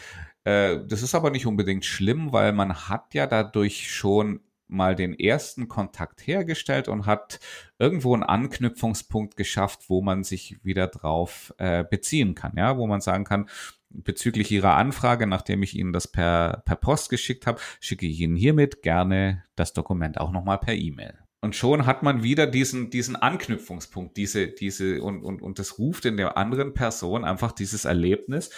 Äh, 0.43 0.79
das 0.85 1.01
ist 1.01 1.15
aber 1.15 1.29
nicht 1.29 1.45
unbedingt 1.45 1.85
schlimm, 1.85 2.33
weil 2.33 2.51
man 2.51 2.89
hat 2.89 3.13
ja 3.13 3.25
dadurch 3.25 3.93
schon 3.93 4.41
mal 4.67 4.95
den 4.95 5.17
ersten 5.17 5.67
Kontakt 5.67 6.25
hergestellt 6.25 6.87
und 6.87 7.05
hat 7.05 7.39
irgendwo 7.79 8.13
einen 8.13 8.23
Anknüpfungspunkt 8.23 9.37
geschafft, 9.37 9.85
wo 9.87 10.01
man 10.01 10.23
sich 10.23 10.57
wieder 10.63 10.87
drauf 10.87 11.53
äh, 11.57 11.83
beziehen 11.83 12.35
kann, 12.35 12.53
ja, 12.57 12.77
wo 12.77 12.87
man 12.87 13.01
sagen 13.01 13.23
kann, 13.23 13.49
bezüglich 13.89 14.51
Ihrer 14.51 14.75
Anfrage, 14.75 15.27
nachdem 15.27 15.63
ich 15.63 15.75
Ihnen 15.75 15.93
das 15.93 16.07
per, 16.07 16.61
per 16.65 16.75
Post 16.75 17.09
geschickt 17.09 17.47
habe, 17.47 17.59
schicke 17.79 18.05
ich 18.05 18.19
Ihnen 18.19 18.35
hiermit 18.35 18.81
gerne 18.81 19.43
das 19.55 19.73
Dokument 19.73 20.19
auch 20.19 20.31
nochmal 20.31 20.57
per 20.57 20.73
E-Mail. 20.73 21.17
Und 21.39 21.55
schon 21.55 21.85
hat 21.85 22.01
man 22.01 22.23
wieder 22.23 22.47
diesen, 22.47 22.89
diesen 22.89 23.15
Anknüpfungspunkt, 23.15 24.17
diese, 24.17 24.47
diese, 24.47 25.01
und, 25.03 25.23
und, 25.23 25.41
und 25.41 25.59
das 25.59 25.77
ruft 25.77 26.05
in 26.05 26.17
der 26.17 26.35
anderen 26.35 26.73
Person 26.73 27.23
einfach 27.23 27.51
dieses 27.51 27.85
Erlebnis, 27.85 28.49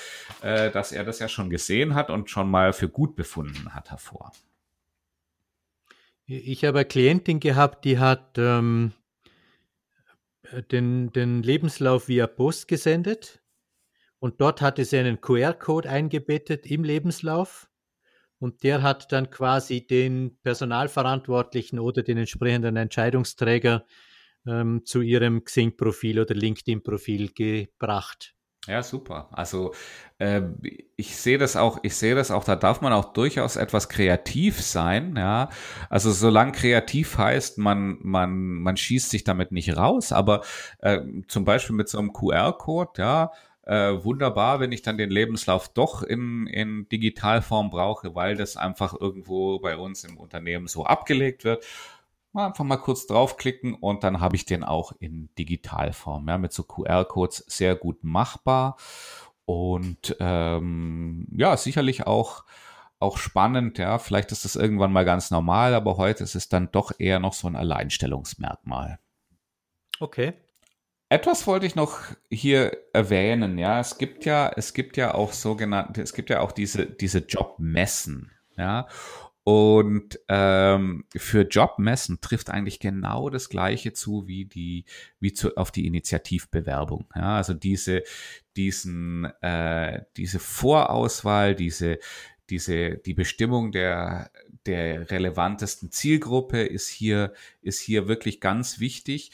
äh, 0.41 0.72
dass 0.72 0.93
er 0.93 1.04
das 1.04 1.19
ja 1.19 1.28
schon 1.28 1.50
gesehen 1.50 1.93
hat 1.93 2.10
und 2.10 2.30
schon 2.30 2.50
mal 2.50 2.72
für 2.72 2.88
gut 2.88 3.15
befunden 3.15 3.74
hat, 3.76 3.91
hervor. 3.91 4.32
Ich 6.32 6.63
habe 6.63 6.78
eine 6.78 6.86
Klientin 6.86 7.39
gehabt, 7.39 7.86
die 7.86 7.98
hat 7.98 8.38
ähm, 8.38 8.94
den, 10.70 11.12
den 11.12 11.42
Lebenslauf 11.42 12.08
via 12.08 12.28
Post 12.28 12.68
gesendet 12.68 13.42
und 14.20 14.39
dort 14.39 14.62
hatte 14.62 14.86
sie 14.86 15.00
einen 15.00 15.22
QR-Code 15.22 15.89
eingebettet 15.89 16.68
im 16.68 16.84
Lebenslauf 16.84 17.68
und 18.38 18.62
der 18.62 18.84
hat 18.84 19.12
dann 19.12 19.32
quasi 19.32 19.88
den 19.88 20.38
Personalverantwortlichen 20.44 21.80
oder 21.80 22.04
den 22.04 22.20
entsprechenden 22.20 22.76
Entscheidungsträger 22.76 23.88
ähm, 24.46 24.86
zu 24.86 25.02
ihrem 25.02 25.44
Xing-Profil 25.44 26.20
oder 26.20 26.36
LinkedIn-Profil 26.36 27.32
gebracht. 27.34 28.36
Ja, 28.67 28.84
super. 28.84 29.30
Also 29.32 29.74
äh, 30.19 30.41
ich 30.98 31.15
sehe 31.15 31.38
das 31.38 31.56
auch, 31.56 31.80
ich 31.82 31.95
sehe 31.95 32.13
das 32.13 32.30
auch, 32.30 32.43
da 32.43 32.56
darf 32.56 32.82
man 32.82 32.91
auch 32.91 33.13
durchaus 33.13 33.56
etwas 33.56 33.88
kreativ 33.88 34.62
sein, 34.62 35.15
ja. 35.17 35.50
Also 35.89 36.12
solange 36.12 36.52
kreativ 36.52 37.17
heißt, 37.17 37.58
man, 37.58 37.98
man, 38.02 38.32
man 38.36 38.76
schießt 38.78 39.10
sich 39.10 39.24
damit 39.24 39.52
nicht 39.54 39.78
raus, 39.78 40.12
aber 40.12 40.41
äh, 40.80 41.00
zum 41.28 41.45
Beispiel 41.45 41.76
mit 41.76 41.88
so 41.88 42.00
einem 42.00 42.12
QR-Code, 42.12 42.91
ja, 43.02 43.32
äh, 43.65 44.04
wunderbar, 44.04 44.60
wenn 44.60 44.72
ich 44.74 44.82
dann 44.82 44.98
den 44.98 45.10
Lebenslauf 45.10 45.69
doch 45.69 46.04
in, 46.04 46.45
in 46.48 46.88
Digitalform 46.89 47.69
brauche, 47.69 48.13
weil 48.13 48.36
das 48.36 48.58
einfach 48.58 48.93
irgendwo 49.00 49.60
bei 49.60 49.78
uns 49.78 50.04
im 50.04 50.17
Unternehmen 50.17 50.67
so 50.67 50.86
abgelegt 50.86 51.43
wird 51.43 51.63
mal 52.32 52.48
einfach 52.48 52.63
mal 52.63 52.78
kurz 52.78 53.08
draufklicken 53.08 53.74
und 53.74 54.04
dann 54.04 54.20
habe 54.20 54.36
ich 54.36 54.46
den 54.46 54.63
auch 54.63 54.94
in 55.00 55.30
Digitalform, 55.38 56.28
ja, 56.28 56.38
mit 56.38 56.54
so 56.54 56.63
QR-Codes 56.63 57.46
sehr 57.48 57.76
gut 57.76 58.04
machbar 58.04 58.78
und 59.46 60.15
ähm, 60.20 61.28
ja, 61.32 61.58
sicherlich 61.58 62.06
auch 62.06 62.44
auch 63.00 63.18
spannend, 63.18 63.78
ja, 63.78 63.98
vielleicht 63.98 64.32
ist 64.32 64.46
das 64.46 64.58
irgendwann 64.58 64.92
mal 64.92 65.06
ganz 65.06 65.32
normal, 65.32 65.74
aber 65.74 65.98
heute 65.98 66.24
ist 66.24 66.36
es 66.36 66.50
dann 66.50 66.70
doch 66.72 66.92
eher 67.00 67.20
noch 67.20 67.34
so 67.34 67.48
ein 67.48 67.56
Alleinstellungsmerkmal. 67.56 69.00
Okay. 70.00 70.34
Etwas 71.08 71.48
wollte 71.48 71.65
ich 71.65 71.76
noch 71.76 72.02
hier 72.30 72.78
erwähnen, 72.94 73.58
ja, 73.58 73.80
es 73.80 73.98
gibt 73.98 74.26
ja, 74.26 74.52
es 74.56 74.74
gibt 74.74 74.98
ja 74.98 75.15
auch 75.15 75.34
sogenannte, 75.34 76.02
es 76.02 76.13
gibt 76.13 76.30
ja 76.30 76.42
auch 76.42 76.52
diese, 76.52 76.86
diese 76.86 77.20
Jobmessen, 77.20 78.32
ja, 78.58 78.88
und 79.49 80.19
ähm, 80.27 81.05
für 81.15 81.41
Jobmessen 81.41 82.21
trifft 82.21 82.51
eigentlich 82.51 82.79
genau 82.79 83.31
das 83.31 83.49
Gleiche 83.49 83.93
zu 83.93 84.27
wie 84.27 84.45
die 84.45 84.85
wie 85.19 85.33
zu, 85.33 85.57
auf 85.57 85.71
die 85.71 85.88
Initiativbewerbung. 85.88 87.07
Ja, 87.15 87.38
also 87.38 87.55
diese 87.55 88.03
diesen 88.55 89.25
äh, 89.41 90.03
diese 90.17 90.38
Vorauswahl, 90.38 91.55
diese 91.55 91.97
diese 92.51 92.97
die 92.97 93.15
Bestimmung 93.15 93.71
der 93.71 94.29
der 94.67 95.09
relevantesten 95.09 95.91
Zielgruppe 95.91 96.62
ist 96.62 96.88
hier 96.88 97.33
ist 97.63 97.79
hier 97.79 98.07
wirklich 98.07 98.41
ganz 98.41 98.79
wichtig. 98.79 99.31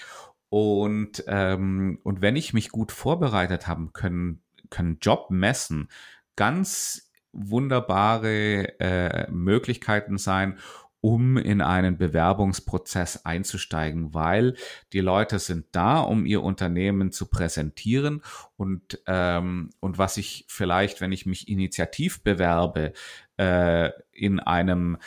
Und 0.48 1.26
ähm, 1.28 2.00
und 2.04 2.22
wenn 2.22 2.38
ich 2.38 2.54
mich 2.54 2.70
gut 2.70 2.94
vorbereitet 2.94 3.68
haben 3.68 3.92
können 3.92 4.42
können 4.70 4.98
Jobmessen 5.02 5.90
ganz 6.38 7.05
wunderbare 7.36 8.80
äh, 8.80 9.32
Möglichkeiten 9.32 10.18
sein, 10.18 10.58
um 11.06 11.38
in 11.38 11.62
einen 11.62 12.00
Bewerbungsprozess 12.00 13.28
einzusteigen, 13.28 14.16
weil 14.16 14.56
die 14.92 15.02
Leute 15.02 15.38
sind 15.38 15.68
da, 15.72 16.00
um 16.00 16.26
ihr 16.26 16.42
Unternehmen 16.42 17.12
zu 17.12 17.28
präsentieren. 17.30 18.24
Und 18.58 19.00
ähm, 19.06 19.70
und 19.80 20.00
was 20.00 20.18
ich 20.18 20.46
vielleicht, 20.48 21.02
wenn 21.02 21.12
ich 21.12 21.28
mich 21.28 21.48
initiativ 21.48 22.24
bewerbe, 22.24 22.94
äh, 23.38 23.92
in 24.14 24.40
einem 24.40 24.98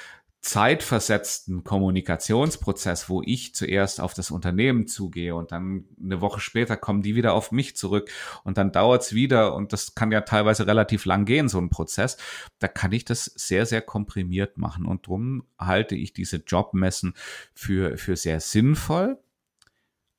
zeitversetzten 0.40 1.64
Kommunikationsprozess, 1.64 3.09
wo 3.09 3.22
ich 3.24 3.55
zuerst 3.55 4.01
auf 4.01 4.14
das 4.14 4.31
Unternehmen 4.31 4.87
zugehe 4.87 5.35
und 5.35 5.51
dann 5.51 5.85
eine 6.03 6.20
Woche 6.20 6.40
später 6.40 6.77
kommen 6.77 7.03
die 7.03 7.16
wieder 7.16 7.35
auf 7.35 7.51
mich 7.51 7.77
zurück 7.77 8.11
und 8.44 8.57
dann 8.57 8.70
dauert's 8.70 9.12
wieder 9.12 9.55
und 9.55 9.72
das 9.72 9.94
kann 9.94 10.12
ja 10.12 10.20
teilweise 10.20 10.66
relativ 10.66 11.05
lang 11.07 11.24
gehen, 11.24 11.48
so 11.48 11.59
ein 11.59 11.70
Prozess. 11.70 12.18
Da 12.61 12.68
kann 12.68 12.92
ich 12.92 13.05
das 13.05 13.24
sehr, 13.24 13.66
sehr 13.66 13.83
komprimiert 13.83 14.59
machen 14.59 14.87
und 14.87 15.07
drum 15.07 15.44
halte 15.59 15.96
ich 15.96 16.12
diese 16.12 16.37
Jobmessen 16.37 17.14
für, 17.53 17.98
für 17.98 18.16
sehr 18.16 18.40
sinnvoll, 18.40 19.18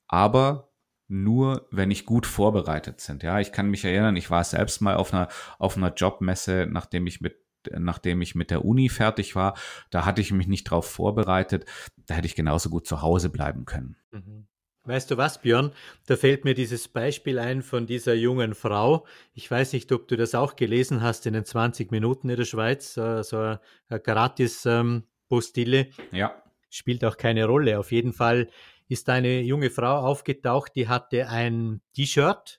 aber 0.07 0.69
nur 1.07 1.67
wenn 1.71 1.91
ich 1.91 2.05
gut 2.05 2.27
vorbereitet 2.27 3.01
sind. 3.01 3.23
Ja, 3.23 3.39
ich 3.39 3.51
kann 3.51 3.69
mich 3.69 3.83
erinnern, 3.83 4.15
ich 4.15 4.29
war 4.29 4.43
selbst 4.43 4.81
mal 4.81 4.95
auf 4.95 5.13
einer, 5.13 5.29
auf 5.57 5.75
einer 5.75 5.93
Jobmesse, 5.93 6.67
nachdem 6.69 7.07
ich 7.07 7.19
mit 7.19 7.37
nachdem 7.77 8.21
ich 8.21 8.35
mit 8.35 8.51
der 8.51 8.65
Uni 8.65 8.89
fertig 8.89 9.35
war, 9.35 9.57
da 9.89 10.05
hatte 10.05 10.21
ich 10.21 10.31
mich 10.31 10.47
nicht 10.47 10.65
drauf 10.65 10.85
vorbereitet. 10.89 11.65
Da 12.05 12.15
hätte 12.15 12.27
ich 12.27 12.35
genauso 12.35 12.69
gut 12.69 12.87
zu 12.87 13.01
Hause 13.01 13.29
bleiben 13.29 13.65
können. 13.65 13.95
Mhm. 14.11 14.47
Weißt 14.85 15.11
du 15.11 15.17
was, 15.17 15.41
Björn? 15.41 15.71
Da 16.07 16.15
fällt 16.15 16.45
mir 16.45 16.55
dieses 16.55 16.87
Beispiel 16.87 17.37
ein 17.37 17.61
von 17.61 17.85
dieser 17.85 18.13
jungen 18.13 18.55
Frau. 18.55 19.05
Ich 19.33 19.49
weiß 19.51 19.73
nicht, 19.73 19.91
ob 19.91 20.07
du 20.07 20.17
das 20.17 20.33
auch 20.33 20.55
gelesen 20.55 21.01
hast 21.01 21.25
in 21.27 21.33
den 21.33 21.45
20 21.45 21.91
Minuten 21.91 22.29
in 22.29 22.37
der 22.37 22.45
Schweiz, 22.45 22.93
so 22.95 23.37
eine 23.37 23.59
Gratis-Postille. 23.89 25.79
Ähm, 25.79 25.93
ja. 26.11 26.43
Spielt 26.69 27.03
auch 27.03 27.17
keine 27.17 27.45
Rolle. 27.45 27.77
Auf 27.77 27.91
jeden 27.91 28.13
Fall 28.13 28.49
ist 28.87 29.09
eine 29.09 29.41
junge 29.41 29.69
Frau 29.69 29.97
aufgetaucht, 29.97 30.71
die 30.75 30.87
hatte 30.87 31.29
ein 31.29 31.81
T-Shirt 31.93 32.58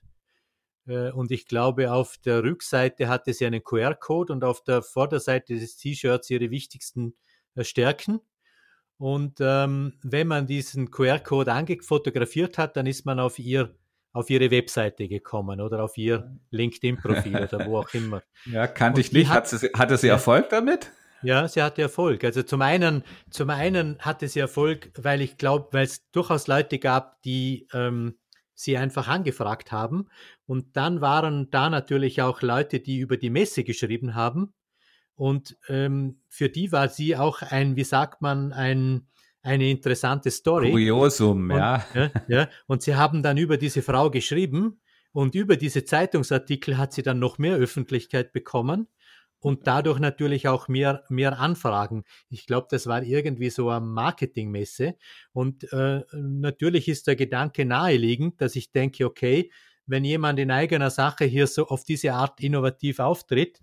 und 1.11 1.31
ich 1.31 1.45
glaube, 1.45 1.91
auf 1.91 2.17
der 2.17 2.43
Rückseite 2.43 3.07
hatte 3.07 3.33
sie 3.33 3.45
einen 3.45 3.63
QR-Code 3.63 4.33
und 4.33 4.43
auf 4.43 4.63
der 4.63 4.81
Vorderseite 4.81 5.55
des 5.55 5.77
T-Shirts 5.77 6.29
ihre 6.29 6.49
wichtigsten 6.51 7.15
äh, 7.55 7.63
Stärken. 7.63 8.19
Und 8.97 9.39
ähm, 9.39 9.93
wenn 10.03 10.27
man 10.27 10.45
diesen 10.45 10.91
QR-Code 10.91 11.51
angefotografiert 11.51 12.57
hat, 12.57 12.77
dann 12.77 12.85
ist 12.85 13.05
man 13.05 13.19
auf 13.19 13.39
ihr 13.39 13.75
auf 14.13 14.29
ihre 14.29 14.51
Webseite 14.51 15.07
gekommen 15.07 15.61
oder 15.61 15.83
auf 15.83 15.97
ihr 15.97 16.37
LinkedIn-Profil 16.51 17.35
oder 17.35 17.65
wo 17.65 17.79
auch 17.79 17.93
immer. 17.93 18.21
Ja, 18.45 18.67
kannte 18.67 19.01
ich 19.01 19.11
nicht. 19.11 19.29
Hat, 19.29 19.47
sie, 19.47 19.69
hatte 19.73 19.97
sie 19.97 20.09
Erfolg 20.09 20.49
damit? 20.49 20.91
Ja, 21.23 21.47
sie 21.47 21.61
hatte 21.61 21.81
Erfolg. 21.83 22.23
Also 22.23 22.43
zum 22.43 22.61
einen, 22.61 23.03
zum 23.29 23.49
einen 23.51 23.97
hatte 23.99 24.27
sie 24.27 24.39
Erfolg, 24.39 24.91
weil 24.97 25.21
ich 25.21 25.37
glaube, 25.37 25.69
weil 25.71 25.85
es 25.85 26.09
durchaus 26.11 26.47
Leute 26.47 26.79
gab, 26.79 27.21
die 27.21 27.67
ähm, 27.73 28.17
sie 28.61 28.77
einfach 28.77 29.07
angefragt 29.07 29.71
haben. 29.71 30.07
Und 30.45 30.75
dann 30.77 31.01
waren 31.01 31.49
da 31.49 31.69
natürlich 31.69 32.21
auch 32.21 32.41
Leute, 32.41 32.79
die 32.79 32.99
über 32.99 33.17
die 33.17 33.29
Messe 33.29 33.63
geschrieben 33.63 34.15
haben. 34.15 34.53
Und 35.15 35.57
ähm, 35.67 36.21
für 36.29 36.49
die 36.49 36.71
war 36.71 36.89
sie 36.89 37.15
auch 37.15 37.41
ein, 37.41 37.75
wie 37.75 37.83
sagt 37.83 38.21
man, 38.21 38.53
ein, 38.53 39.07
eine 39.43 39.69
interessante 39.69 40.31
Story. 40.31 40.71
Kuriosum, 40.71 41.49
und, 41.49 41.57
ja. 41.57 41.85
ja. 41.93 42.11
Ja, 42.27 42.49
und 42.67 42.81
sie 42.81 42.95
haben 42.95 43.21
dann 43.23 43.37
über 43.37 43.57
diese 43.57 43.81
Frau 43.81 44.09
geschrieben 44.09 44.81
und 45.11 45.35
über 45.35 45.57
diese 45.57 45.83
Zeitungsartikel 45.83 46.77
hat 46.77 46.93
sie 46.93 47.03
dann 47.03 47.19
noch 47.19 47.37
mehr 47.37 47.55
Öffentlichkeit 47.57 48.31
bekommen 48.31 48.87
und 49.41 49.65
dadurch 49.65 49.99
natürlich 49.99 50.47
auch 50.47 50.67
mehr, 50.67 51.03
mehr 51.09 51.39
Anfragen. 51.39 52.03
Ich 52.29 52.45
glaube, 52.45 52.67
das 52.69 52.85
war 52.85 53.01
irgendwie 53.01 53.49
so 53.49 53.69
eine 53.69 53.81
Marketingmesse. 53.81 54.95
Und 55.33 55.71
äh, 55.73 56.03
natürlich 56.13 56.87
ist 56.87 57.07
der 57.07 57.15
Gedanke 57.15 57.65
naheliegend, 57.65 58.39
dass 58.39 58.55
ich 58.55 58.71
denke, 58.71 59.03
okay, 59.05 59.51
wenn 59.87 60.05
jemand 60.05 60.37
in 60.39 60.51
eigener 60.51 60.91
Sache 60.91 61.25
hier 61.25 61.47
so 61.47 61.67
auf 61.67 61.83
diese 61.83 62.13
Art 62.13 62.39
innovativ 62.39 62.99
auftritt, 62.99 63.59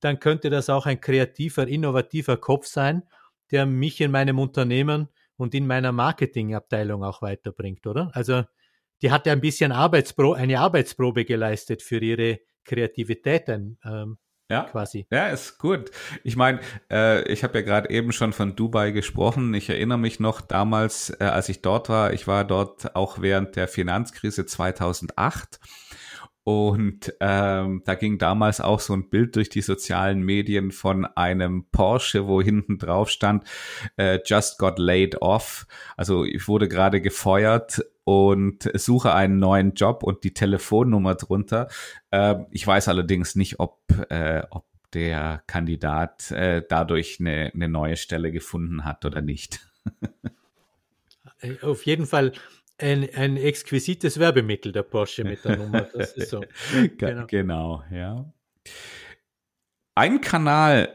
dann 0.00 0.20
könnte 0.20 0.50
das 0.50 0.68
auch 0.68 0.84
ein 0.84 1.00
kreativer, 1.00 1.66
innovativer 1.66 2.36
Kopf 2.36 2.66
sein, 2.66 3.02
der 3.50 3.64
mich 3.64 4.00
in 4.02 4.10
meinem 4.10 4.38
Unternehmen 4.38 5.08
und 5.36 5.54
in 5.54 5.66
meiner 5.66 5.92
Marketingabteilung 5.92 7.02
auch 7.04 7.22
weiterbringt, 7.22 7.86
oder? 7.86 8.10
Also 8.12 8.44
die 9.00 9.10
hat 9.10 9.26
ja 9.26 9.32
ein 9.32 9.40
bisschen 9.40 9.72
Arbeitspro 9.72 10.34
eine 10.34 10.60
Arbeitsprobe 10.60 11.24
geleistet 11.24 11.82
für 11.82 11.98
ihre 11.98 12.40
Kreativität. 12.64 13.48
Ähm, 13.48 14.18
ja, 14.50 14.64
quasi. 14.64 15.06
Ja, 15.10 15.28
ist 15.28 15.58
gut. 15.58 15.90
Ich 16.24 16.36
meine, 16.36 16.60
äh, 16.90 17.22
ich 17.32 17.42
habe 17.42 17.58
ja 17.58 17.64
gerade 17.64 17.90
eben 17.90 18.12
schon 18.12 18.32
von 18.32 18.54
Dubai 18.54 18.90
gesprochen. 18.90 19.54
Ich 19.54 19.70
erinnere 19.70 19.98
mich 19.98 20.20
noch 20.20 20.40
damals, 20.40 21.10
äh, 21.20 21.24
als 21.24 21.48
ich 21.48 21.62
dort 21.62 21.88
war. 21.88 22.12
Ich 22.12 22.26
war 22.26 22.44
dort 22.44 22.94
auch 22.94 23.20
während 23.20 23.56
der 23.56 23.68
Finanzkrise 23.68 24.44
2008. 24.44 25.58
Und 26.44 27.14
ähm, 27.20 27.82
da 27.84 27.94
ging 27.94 28.18
damals 28.18 28.60
auch 28.60 28.80
so 28.80 28.94
ein 28.94 29.08
Bild 29.10 29.36
durch 29.36 29.48
die 29.48 29.62
sozialen 29.62 30.22
Medien 30.22 30.72
von 30.72 31.04
einem 31.04 31.66
Porsche, 31.70 32.26
wo 32.26 32.42
hinten 32.42 32.78
drauf 32.78 33.10
stand, 33.10 33.44
äh, 33.96 34.18
just 34.24 34.58
got 34.58 34.78
laid 34.80 35.22
off. 35.22 35.66
Also 35.96 36.24
ich 36.24 36.48
wurde 36.48 36.66
gerade 36.66 37.00
gefeuert 37.00 37.84
und 38.04 38.70
suche 38.74 39.14
einen 39.14 39.38
neuen 39.38 39.74
Job 39.74 40.02
und 40.02 40.24
die 40.24 40.34
Telefonnummer 40.34 41.14
drunter. 41.14 41.68
Äh, 42.10 42.36
ich 42.50 42.66
weiß 42.66 42.88
allerdings 42.88 43.36
nicht, 43.36 43.60
ob, 43.60 43.80
äh, 44.10 44.42
ob 44.50 44.66
der 44.92 45.42
Kandidat 45.46 46.30
äh, 46.30 46.62
dadurch 46.68 47.18
eine, 47.20 47.50
eine 47.54 47.68
neue 47.68 47.96
Stelle 47.96 48.32
gefunden 48.32 48.84
hat 48.84 49.04
oder 49.04 49.20
nicht. 49.20 49.60
Äh, 51.40 51.60
auf 51.62 51.86
jeden 51.86 52.06
Fall 52.06 52.32
ein, 52.78 53.08
ein 53.14 53.36
exquisites 53.36 54.18
Werbemittel, 54.18 54.72
der 54.72 54.82
Porsche 54.82 55.24
mit 55.24 55.44
der 55.44 55.56
Nummer. 55.56 55.82
Das 55.92 56.12
ist 56.12 56.30
so. 56.30 56.44
genau. 56.98 57.26
genau, 57.26 57.84
ja. 57.90 58.32
Ein 59.94 60.20
Kanal, 60.20 60.88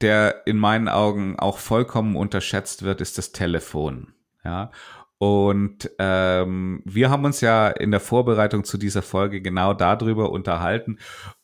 der 0.00 0.42
in 0.46 0.56
meinen 0.56 0.88
Augen 0.88 1.38
auch 1.38 1.58
vollkommen 1.58 2.16
unterschätzt 2.16 2.82
wird, 2.82 3.00
ist 3.00 3.18
das 3.18 3.32
Telefon. 3.32 4.12
Ja. 4.44 4.70
Und 5.18 5.90
ähm, 5.98 6.82
wir 6.84 7.10
haben 7.10 7.24
uns 7.24 7.40
ja 7.40 7.68
in 7.68 7.90
der 7.90 8.00
Vorbereitung 8.00 8.64
zu 8.64 8.76
dieser 8.76 9.02
Folge 9.02 9.40
genau 9.40 9.72
darüber 9.72 10.30
unterhalten. 10.30 10.98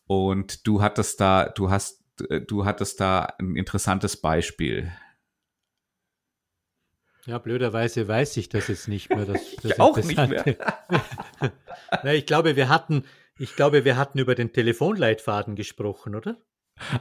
Und 0.06 0.66
du 0.66 0.82
hattest 0.82 1.20
da, 1.20 1.48
du 1.48 1.70
hast, 1.70 2.04
du 2.46 2.66
hattest 2.66 3.00
da 3.00 3.34
ein 3.38 3.56
interessantes 3.56 4.20
Beispiel. 4.20 4.92
Ja, 7.24 7.38
blöderweise 7.38 8.08
weiß 8.08 8.36
ich 8.36 8.48
das 8.48 8.68
jetzt 8.68 8.88
nicht 8.88 9.08
mehr. 9.08 9.24
Das, 9.24 9.56
das 9.56 9.64
ich 9.72 9.80
auch 9.80 9.96
nicht 9.96 10.16
mehr. 10.16 10.44
Na, 12.02 12.12
ich 12.12 12.26
glaube, 12.26 12.56
wir 12.56 12.68
hatten, 12.68 13.04
Ich 13.38 13.56
glaube, 13.56 13.84
wir 13.84 13.96
hatten 13.96 14.18
über 14.18 14.34
den 14.34 14.52
Telefonleitfaden 14.52 15.56
gesprochen, 15.56 16.14
oder? 16.14 16.36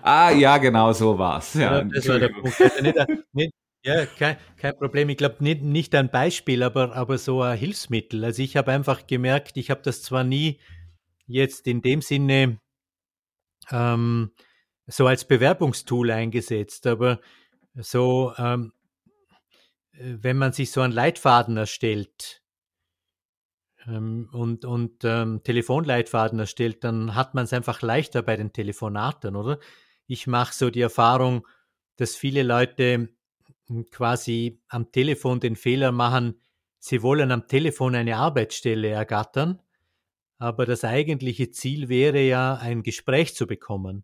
Ah, 0.01 0.31
ja, 0.31 0.57
genau 0.57 0.93
so 0.93 1.17
war's. 1.17 1.53
Ja, 1.55 1.79
ja 1.79 1.83
das 1.83 2.07
war 2.07 2.19
der 2.19 2.29
Punkt. 2.29 2.61
Also 2.61 2.81
nicht, 2.81 2.97
nicht, 3.33 3.53
ja, 3.83 4.05
kein, 4.05 4.37
kein 4.57 4.77
Problem. 4.77 5.09
Ich 5.09 5.17
glaube, 5.17 5.43
nicht, 5.43 5.61
nicht 5.61 5.95
ein 5.95 6.11
Beispiel, 6.11 6.63
aber, 6.63 6.95
aber 6.95 7.17
so 7.17 7.41
ein 7.41 7.57
Hilfsmittel. 7.57 8.23
Also 8.23 8.41
ich 8.43 8.57
habe 8.57 8.71
einfach 8.71 9.07
gemerkt, 9.07 9.57
ich 9.57 9.69
habe 9.69 9.81
das 9.81 10.01
zwar 10.03 10.23
nie 10.23 10.59
jetzt 11.25 11.67
in 11.67 11.81
dem 11.81 12.01
Sinne 12.01 12.59
ähm, 13.71 14.31
so 14.87 15.07
als 15.07 15.25
Bewerbungstool 15.25 16.11
eingesetzt, 16.11 16.85
aber 16.87 17.21
so, 17.75 18.33
ähm, 18.37 18.73
wenn 19.93 20.37
man 20.37 20.53
sich 20.53 20.71
so 20.71 20.81
einen 20.81 20.93
Leitfaden 20.93 21.57
erstellt 21.57 22.41
ähm, 23.87 24.29
und, 24.31 24.65
und 24.65 25.03
ähm, 25.03 25.41
Telefonleitfaden 25.43 26.39
erstellt, 26.39 26.83
dann 26.83 27.15
hat 27.15 27.33
man 27.33 27.45
es 27.45 27.53
einfach 27.53 27.81
leichter 27.81 28.21
bei 28.21 28.35
den 28.35 28.53
Telefonaten, 28.53 29.35
oder? 29.35 29.59
Ich 30.07 30.27
mache 30.27 30.53
so 30.53 30.69
die 30.69 30.81
Erfahrung, 30.81 31.47
dass 31.97 32.15
viele 32.15 32.43
Leute 32.43 33.09
quasi 33.91 34.61
am 34.67 34.91
Telefon 34.91 35.39
den 35.39 35.55
Fehler 35.55 35.91
machen, 35.91 36.39
sie 36.79 37.01
wollen 37.01 37.31
am 37.31 37.47
Telefon 37.47 37.95
eine 37.95 38.17
Arbeitsstelle 38.17 38.89
ergattern, 38.89 39.61
aber 40.37 40.65
das 40.65 40.83
eigentliche 40.83 41.51
Ziel 41.51 41.89
wäre 41.89 42.21
ja, 42.21 42.55
ein 42.55 42.83
Gespräch 42.83 43.35
zu 43.35 43.47
bekommen. 43.47 44.03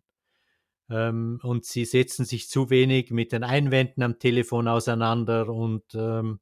Ähm, 0.90 1.40
und 1.42 1.64
sie 1.64 1.84
setzen 1.84 2.24
sich 2.24 2.48
zu 2.48 2.70
wenig 2.70 3.10
mit 3.10 3.32
den 3.32 3.44
Einwänden 3.44 4.02
am 4.02 4.18
Telefon 4.18 4.68
auseinander 4.68 5.48
und 5.48 5.94
ähm, 5.94 6.40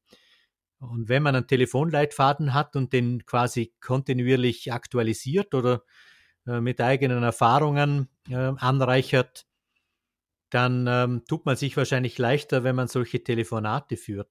und 0.78 1.08
wenn 1.08 1.22
man 1.22 1.34
einen 1.34 1.46
Telefonleitfaden 1.46 2.52
hat 2.52 2.76
und 2.76 2.92
den 2.92 3.24
quasi 3.24 3.72
kontinuierlich 3.80 4.72
aktualisiert 4.72 5.54
oder 5.54 5.82
äh, 6.46 6.60
mit 6.60 6.80
eigenen 6.80 7.22
Erfahrungen 7.22 8.08
äh, 8.28 8.34
anreichert, 8.34 9.46
dann 10.50 10.86
ähm, 10.88 11.22
tut 11.28 11.44
man 11.46 11.56
sich 11.56 11.76
wahrscheinlich 11.76 12.18
leichter, 12.18 12.64
wenn 12.64 12.76
man 12.76 12.88
solche 12.88 13.22
Telefonate 13.22 13.96
führt. 13.96 14.28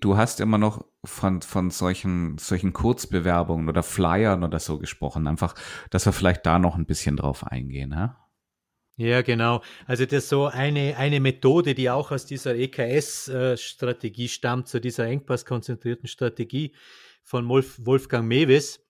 Du 0.00 0.16
hast 0.16 0.40
immer 0.40 0.58
noch 0.58 0.84
von, 1.04 1.40
von 1.42 1.70
solchen, 1.70 2.36
solchen 2.38 2.72
Kurzbewerbungen 2.72 3.68
oder 3.68 3.82
Flyern 3.82 4.44
oder 4.44 4.58
so 4.58 4.78
gesprochen. 4.78 5.26
Einfach, 5.26 5.54
dass 5.90 6.06
wir 6.06 6.12
vielleicht 6.12 6.44
da 6.44 6.58
noch 6.58 6.76
ein 6.76 6.86
bisschen 6.86 7.16
drauf 7.16 7.46
eingehen. 7.46 7.92
Ja, 7.92 8.28
ja 8.96 9.22
genau. 9.22 9.62
Also 9.86 10.04
das 10.04 10.24
ist 10.24 10.28
so 10.28 10.46
eine, 10.46 10.96
eine 10.98 11.20
Methode, 11.20 11.74
die 11.74 11.88
auch 11.88 12.10
aus 12.10 12.26
dieser 12.26 12.56
EKS-Strategie 12.56 14.28
stammt, 14.28 14.68
zu 14.68 14.80
dieser 14.80 15.06
engpasskonzentrierten 15.06 16.08
Strategie 16.08 16.74
von 17.22 17.48
Wolf, 17.48 17.80
Wolfgang 17.82 18.28
Mewes. 18.28 18.82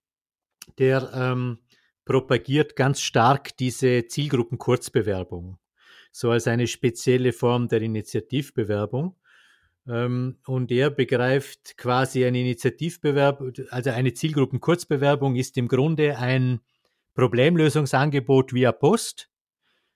Der 0.79 1.13
ähm, 1.15 1.59
propagiert 2.05 2.75
ganz 2.75 3.01
stark 3.01 3.57
diese 3.57 4.09
Zielgruppen-Kurzbewerbung 4.09 5.59
so 6.17 6.31
als 6.31 6.47
eine 6.47 6.67
spezielle 6.67 7.35
Form 7.35 7.69
der 7.69 7.83
Initiativbewerbung. 7.83 9.17
Ähm, 9.87 10.39
und 10.47 10.73
er 10.73 10.89
begreift 10.89 11.77
quasi 11.77 12.25
eine 12.25 12.41
Initiativbewerbung, 12.41 13.53
also 13.69 13.91
eine 13.91 14.15
Zielgruppenkurzbewerbung 14.15 15.37
ist 15.37 15.59
im 15.59 15.69
Grunde 15.69 16.17
ein 16.17 16.61
Problemlösungsangebot 17.15 18.55
via 18.55 18.73
Post, 18.73 19.29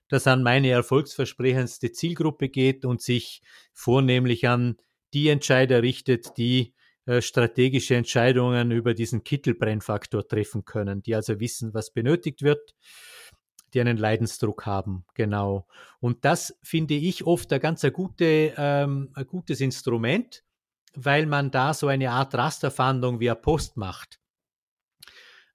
das 0.09 0.27
an 0.27 0.43
meine 0.43 0.69
erfolgsversprechendste 0.69 1.91
Zielgruppe 1.91 2.49
geht 2.49 2.85
und 2.85 3.01
sich 3.01 3.41
vornehmlich 3.73 4.47
an 4.47 4.77
die 5.15 5.27
Entscheider 5.29 5.81
richtet, 5.81 6.37
die 6.37 6.75
äh, 7.07 7.19
strategische 7.21 7.95
Entscheidungen 7.95 8.69
über 8.69 8.93
diesen 8.93 9.23
Kittelbrennfaktor 9.23 10.27
treffen 10.27 10.65
können, 10.65 11.01
die 11.01 11.15
also 11.15 11.39
wissen, 11.39 11.73
was 11.73 11.91
benötigt 11.91 12.43
wird 12.43 12.75
die 13.73 13.81
einen 13.81 13.97
Leidensdruck 13.97 14.65
haben, 14.65 15.05
genau. 15.13 15.67
Und 15.99 16.25
das 16.25 16.57
finde 16.61 16.93
ich 16.95 17.25
oft 17.25 17.51
ein 17.53 17.59
ganz 17.59 17.83
ein, 17.83 17.93
gute, 17.93 18.53
ähm, 18.57 19.09
ein 19.13 19.27
gutes 19.27 19.61
Instrument, 19.61 20.43
weil 20.93 21.25
man 21.25 21.51
da 21.51 21.73
so 21.73 21.87
eine 21.87 22.11
Art 22.11 22.35
Rasterfahndung 22.35 23.19
via 23.19 23.35
Post 23.35 23.77
macht. 23.77 24.19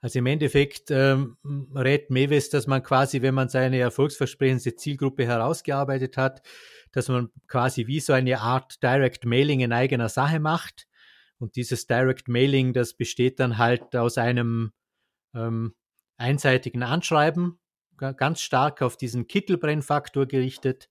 Also 0.00 0.18
im 0.18 0.26
Endeffekt 0.26 0.90
ähm, 0.90 1.36
rät 1.74 2.10
Mewes, 2.10 2.50
dass 2.50 2.66
man 2.66 2.82
quasi, 2.82 3.22
wenn 3.22 3.34
man 3.34 3.48
seine 3.48 3.78
erfolgsversprechende 3.78 4.76
Zielgruppe 4.76 5.26
herausgearbeitet 5.26 6.16
hat, 6.16 6.42
dass 6.92 7.08
man 7.08 7.30
quasi 7.48 7.86
wie 7.86 8.00
so 8.00 8.12
eine 8.12 8.40
Art 8.40 8.82
Direct 8.82 9.24
Mailing 9.24 9.60
in 9.60 9.72
eigener 9.72 10.08
Sache 10.08 10.38
macht. 10.38 10.86
Und 11.38 11.56
dieses 11.56 11.86
Direct 11.86 12.28
Mailing, 12.28 12.72
das 12.72 12.94
besteht 12.94 13.40
dann 13.40 13.58
halt 13.58 13.96
aus 13.96 14.16
einem 14.16 14.72
ähm, 15.34 15.74
einseitigen 16.18 16.82
Anschreiben 16.82 17.58
ganz 17.96 18.40
stark 18.40 18.82
auf 18.82 18.96
diesen 18.96 19.26
Kittelbrennfaktor 19.26 20.26
gerichtet, 20.26 20.88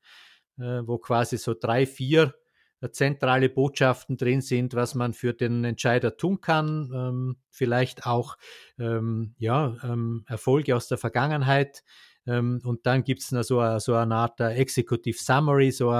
äh, 0.58 0.82
wo 0.86 0.98
quasi 0.98 1.38
so 1.38 1.54
drei, 1.54 1.86
vier 1.86 2.34
äh, 2.82 2.89
zentrale 2.89 3.50
Botschaften 3.50 4.18
drin 4.18 4.41
sind, 4.41 4.74
was 4.74 4.96
man 4.96 5.13
für 5.13 5.34
den 5.34 5.63
Entscheider 5.63 6.18
tun 6.18 6.41
kann, 6.41 6.91
ähm, 6.94 7.38
vielleicht 7.50 8.06
auch 8.06 8.38
ähm, 8.80 9.36
ja, 9.38 9.76
ähm, 9.84 10.24
Erfolge 10.28 10.76
aus 10.76 10.88
der 10.88 10.98
Vergangenheit. 10.98 11.84
Und 12.28 12.80
dann 12.88 13.04
gibt 13.04 13.22
es 13.22 13.28
so, 13.28 13.78
so 13.78 13.94
eine 13.94 14.15
Art 14.15 14.39
Executive 14.39 15.15
Summary, 15.15 15.70
so 15.70 15.91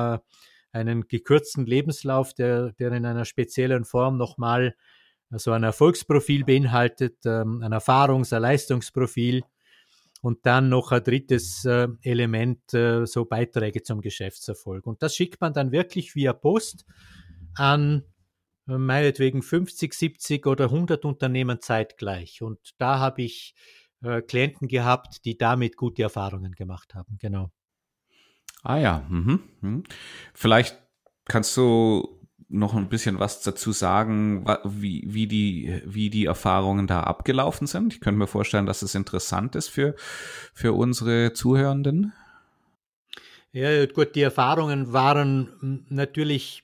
einen 0.72 1.08
gekürzten 1.08 1.68
Lebenslauf, 1.68 2.34
der, 2.34 2.72
der 2.80 2.94
in 2.94 3.06
einer 3.06 3.26
speziellen 3.26 3.86
Form 3.86 4.18
nochmal 4.18 4.76
so 5.30 5.52
ein 5.52 5.62
Erfolgsprofil 5.62 6.44
beinhaltet, 6.44 7.24
ein 7.28 7.72
Erfahrungs-, 7.72 8.34
ein 8.34 8.42
Leistungsprofil 8.42 9.44
und 10.26 10.44
dann 10.48 10.70
noch 10.70 10.92
ein 10.92 11.04
drittes 11.04 11.66
äh, 11.66 11.88
Element, 12.02 12.74
äh, 12.74 13.06
so 13.06 13.26
Beiträge 13.26 13.84
zum 13.84 14.02
Geschäftserfolg. 14.02 14.88
Und 14.88 15.04
das 15.04 15.16
schickt 15.16 15.40
man 15.40 15.54
dann 15.54 15.72
wirklich 15.72 16.16
via 16.16 16.34
Post 16.34 16.84
an 17.54 18.02
äh, 18.68 18.76
meinetwegen 18.80 19.44
50, 19.44 19.94
70 19.94 20.48
oder 20.48 20.66
100 20.66 21.06
Unternehmen 21.06 21.62
zeitgleich. 21.62 22.42
Und 22.42 22.74
da 22.80 22.98
habe 22.98 23.22
ich 23.22 23.54
äh, 24.02 24.24
Klienten 24.24 24.68
gehabt, 24.68 25.26
die 25.26 25.38
damit 25.38 25.78
gute 25.78 26.02
Erfahrungen 26.02 26.54
gemacht 26.54 26.96
haben. 26.96 27.20
Genau. 27.22 27.52
Ah 28.64 28.78
ja, 28.80 29.06
mhm. 29.08 29.44
mhm. 29.62 29.84
vielleicht 30.34 30.82
kannst 31.26 31.56
du 31.56 32.25
noch 32.58 32.74
ein 32.76 32.90
bisschen 32.90 33.20
was 33.20 33.42
dazu 33.42 33.72
sagen, 33.72 34.46
wie, 34.64 35.04
wie, 35.08 35.28
die, 35.28 35.82
wie 35.86 36.10
die 36.10 36.26
Erfahrungen 36.26 36.88
da 36.88 37.02
abgelaufen 37.02 37.68
sind? 37.68 37.94
Ich 37.94 38.02
könnte 38.02 38.20
mir 38.20 38.28
vorstellen, 38.28 38.66
dass 38.66 38.82
es 38.82 38.96
interessant 38.96 39.56
ist 39.56 39.68
für, 39.68 39.96
für 40.54 40.74
unsere 40.74 41.34
Zuhörenden. 41.34 42.14
Ja, 43.52 43.86
gut, 43.86 44.16
die 44.16 44.22
Erfahrungen 44.22 44.92
waren 44.92 45.86
natürlich 45.90 46.64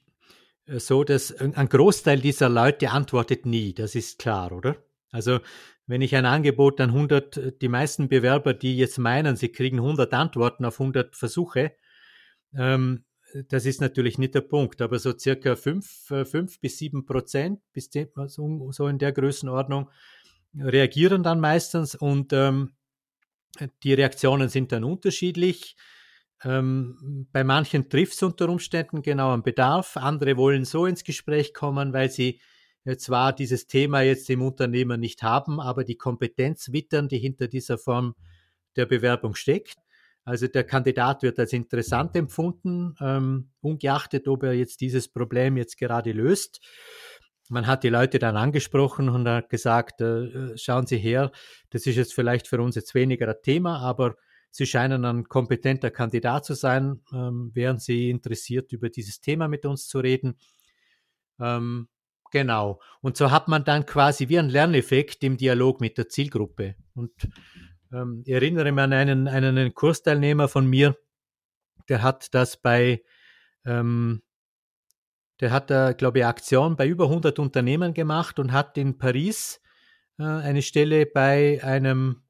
äh, 0.65 0.79
so, 0.79 1.03
dass 1.03 1.33
ein 1.33 1.69
Großteil 1.69 2.19
dieser 2.19 2.49
Leute 2.49 2.91
antwortet 2.91 3.45
nie, 3.45 3.73
das 3.73 3.95
ist 3.95 4.19
klar, 4.19 4.51
oder? 4.51 4.75
Also, 5.11 5.39
wenn 5.87 6.01
ich 6.01 6.15
ein 6.15 6.25
Angebot 6.25 6.79
an 6.79 6.89
100, 6.89 7.61
die 7.61 7.67
meisten 7.67 8.07
Bewerber, 8.07 8.53
die 8.53 8.77
jetzt 8.77 8.97
meinen, 8.97 9.35
sie 9.35 9.49
kriegen 9.49 9.77
100 9.77 10.13
Antworten 10.13 10.63
auf 10.65 10.79
100 10.79 11.15
Versuche, 11.15 11.73
ähm, 12.53 13.03
das 13.49 13.65
ist 13.65 13.81
natürlich 13.81 14.17
nicht 14.17 14.35
der 14.35 14.41
Punkt, 14.41 14.81
aber 14.81 14.99
so 14.99 15.17
circa 15.17 15.55
5, 15.55 16.13
5 16.23 16.35
äh, 16.35 16.57
bis 16.59 16.77
7 16.77 17.05
Prozent, 17.05 17.59
bis 17.73 17.89
10, 17.89 18.09
so, 18.27 18.71
so 18.71 18.87
in 18.87 18.97
der 18.97 19.11
Größenordnung, 19.11 19.89
reagieren 20.57 21.23
dann 21.23 21.39
meistens 21.39 21.95
und 21.95 22.33
ähm, 22.33 22.71
die 23.83 23.93
Reaktionen 23.93 24.49
sind 24.49 24.71
dann 24.71 24.83
unterschiedlich. 24.83 25.75
Ähm, 26.43 27.27
bei 27.31 27.43
manchen 27.43 27.89
trifft 27.89 28.13
es 28.13 28.23
unter 28.23 28.49
Umständen 28.49 29.01
genau 29.01 29.29
am 29.31 29.43
Bedarf, 29.43 29.97
andere 29.97 30.37
wollen 30.37 30.65
so 30.65 30.85
ins 30.85 31.03
Gespräch 31.03 31.53
kommen, 31.53 31.93
weil 31.93 32.09
sie 32.09 32.39
zwar 32.97 33.33
dieses 33.33 33.67
Thema 33.67 34.01
jetzt 34.01 34.29
im 34.29 34.41
Unternehmen 34.41 34.99
nicht 34.99 35.21
haben, 35.21 35.59
aber 35.59 35.83
die 35.83 35.97
Kompetenz 35.97 36.71
wittern, 36.71 37.07
die 37.07 37.19
hinter 37.19 37.47
dieser 37.47 37.77
Form 37.77 38.15
der 38.75 38.87
Bewerbung 38.87 39.35
steckt. 39.35 39.75
Also 40.23 40.47
der 40.47 40.63
Kandidat 40.63 41.23
wird 41.23 41.39
als 41.39 41.53
interessant 41.53 42.15
empfunden, 42.15 42.95
ähm, 43.01 43.49
ungeachtet, 43.61 44.27
ob 44.27 44.43
er 44.43 44.53
jetzt 44.53 44.81
dieses 44.81 45.07
Problem 45.07 45.57
jetzt 45.57 45.77
gerade 45.77 46.11
löst. 46.11 46.61
Man 47.49 47.67
hat 47.67 47.83
die 47.83 47.89
Leute 47.89 48.19
dann 48.19 48.37
angesprochen 48.37 49.09
und 49.09 49.27
hat 49.27 49.49
gesagt, 49.49 49.99
äh, 50.01 50.57
schauen 50.57 50.85
Sie 50.85 50.97
her, 50.97 51.31
das 51.69 51.85
ist 51.85 51.95
jetzt 51.95 52.13
vielleicht 52.13 52.47
für 52.47 52.61
uns 52.61 52.75
jetzt 52.75 52.93
weniger 52.93 53.27
ein 53.27 53.41
Thema, 53.43 53.79
aber 53.79 54.15
Sie 54.51 54.65
scheinen 54.65 55.05
ein 55.05 55.23
kompetenter 55.27 55.91
Kandidat 55.91 56.45
zu 56.45 56.53
sein. 56.53 57.01
Ähm, 57.13 57.51
wären 57.53 57.79
Sie 57.79 58.09
interessiert, 58.09 58.71
über 58.73 58.89
dieses 58.89 59.21
Thema 59.21 59.47
mit 59.47 59.65
uns 59.65 59.87
zu 59.87 59.99
reden? 59.99 60.37
Ähm, 61.39 61.87
genau. 62.31 62.79
Und 63.01 63.17
so 63.17 63.31
hat 63.31 63.47
man 63.47 63.63
dann 63.63 63.85
quasi 63.85 64.29
wie 64.29 64.39
ein 64.39 64.49
Lerneffekt 64.49 65.23
im 65.23 65.37
Dialog 65.37 65.81
mit 65.81 65.97
der 65.97 66.09
Zielgruppe. 66.09 66.75
Und 66.93 67.11
ähm, 67.91 68.23
ich 68.25 68.33
erinnere 68.33 68.71
mich 68.71 68.83
an 68.83 68.93
einen, 68.93 69.27
einen 69.27 69.73
Kursteilnehmer 69.73 70.47
von 70.47 70.65
mir, 70.67 70.95
der 71.89 72.01
hat 72.01 72.33
das 72.33 72.57
bei, 72.57 73.03
ähm, 73.65 74.21
der 75.39 75.51
hat 75.51 75.69
da, 75.69 75.93
glaube 75.93 76.19
ich, 76.19 76.25
Aktion 76.25 76.75
bei 76.75 76.87
über 76.87 77.05
100 77.05 77.39
Unternehmen 77.39 77.93
gemacht 77.93 78.39
und 78.39 78.51
hat 78.51 78.77
in 78.77 78.97
Paris 78.97 79.61
äh, 80.19 80.23
eine 80.23 80.61
Stelle 80.61 81.05
bei 81.05 81.63
einem 81.63 82.21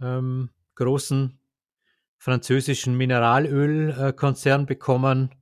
ähm, 0.00 0.50
großen 0.74 1.38
französischen 2.18 2.96
Mineralölkonzern 2.96 4.66
bekommen, 4.66 5.34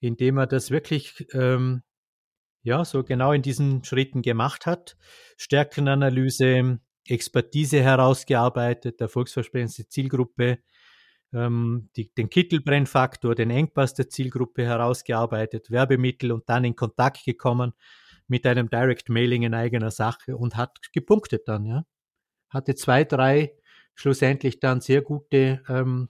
indem 0.00 0.38
er 0.38 0.46
das 0.46 0.70
wirklich 0.70 1.26
ähm, 1.32 1.82
ja 2.62 2.84
so 2.84 3.02
genau 3.02 3.32
in 3.32 3.42
diesen 3.42 3.84
Schritten 3.84 4.22
gemacht 4.22 4.66
hat. 4.66 4.96
Stärkenanalyse, 5.36 6.78
Expertise 7.10 7.82
herausgearbeitet, 7.82 9.00
erfolgsversprechendste 9.00 9.88
Zielgruppe, 9.88 10.58
ähm, 11.32 11.90
die, 11.96 12.12
den 12.14 12.30
Kittelbrennfaktor, 12.30 13.34
den 13.34 13.50
Engpass 13.50 13.94
der 13.94 14.08
Zielgruppe 14.08 14.64
herausgearbeitet, 14.64 15.70
Werbemittel 15.70 16.32
und 16.32 16.48
dann 16.48 16.64
in 16.64 16.76
Kontakt 16.76 17.24
gekommen 17.24 17.72
mit 18.26 18.46
einem 18.46 18.70
Direct 18.70 19.08
Mailing 19.08 19.42
in 19.42 19.54
eigener 19.54 19.90
Sache 19.90 20.36
und 20.36 20.56
hat 20.56 20.78
gepunktet 20.92 21.48
dann, 21.48 21.66
ja. 21.66 21.84
Hatte 22.48 22.74
zwei, 22.74 23.04
drei 23.04 23.54
schlussendlich 23.94 24.60
dann 24.60 24.80
sehr 24.80 25.02
gute 25.02 25.62
ähm, 25.68 26.08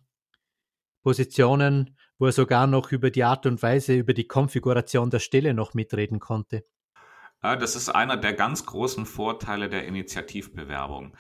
Positionen, 1.03 1.97
wo 2.19 2.27
er 2.27 2.33
sogar 2.33 2.67
noch 2.67 2.93
über 2.93 3.11
die 3.11 3.25
Art 3.25 3.47
und 3.47 3.63
Weise, 3.63 3.95
über 3.95 4.15
die 4.15 4.27
Konfiguration 4.27 5.11
der 5.11 5.19
Stelle 5.19 5.55
noch 5.55 5.75
mitreden 5.75 6.21
konnte. 6.21 6.65
Das 7.41 7.75
ist 7.75 7.89
einer 7.89 8.17
der 8.17 8.35
ganz 8.35 8.67
großen 8.67 9.07
Vorteile 9.07 9.69
der 9.71 9.87
Initiativbewerbung. 9.87 11.17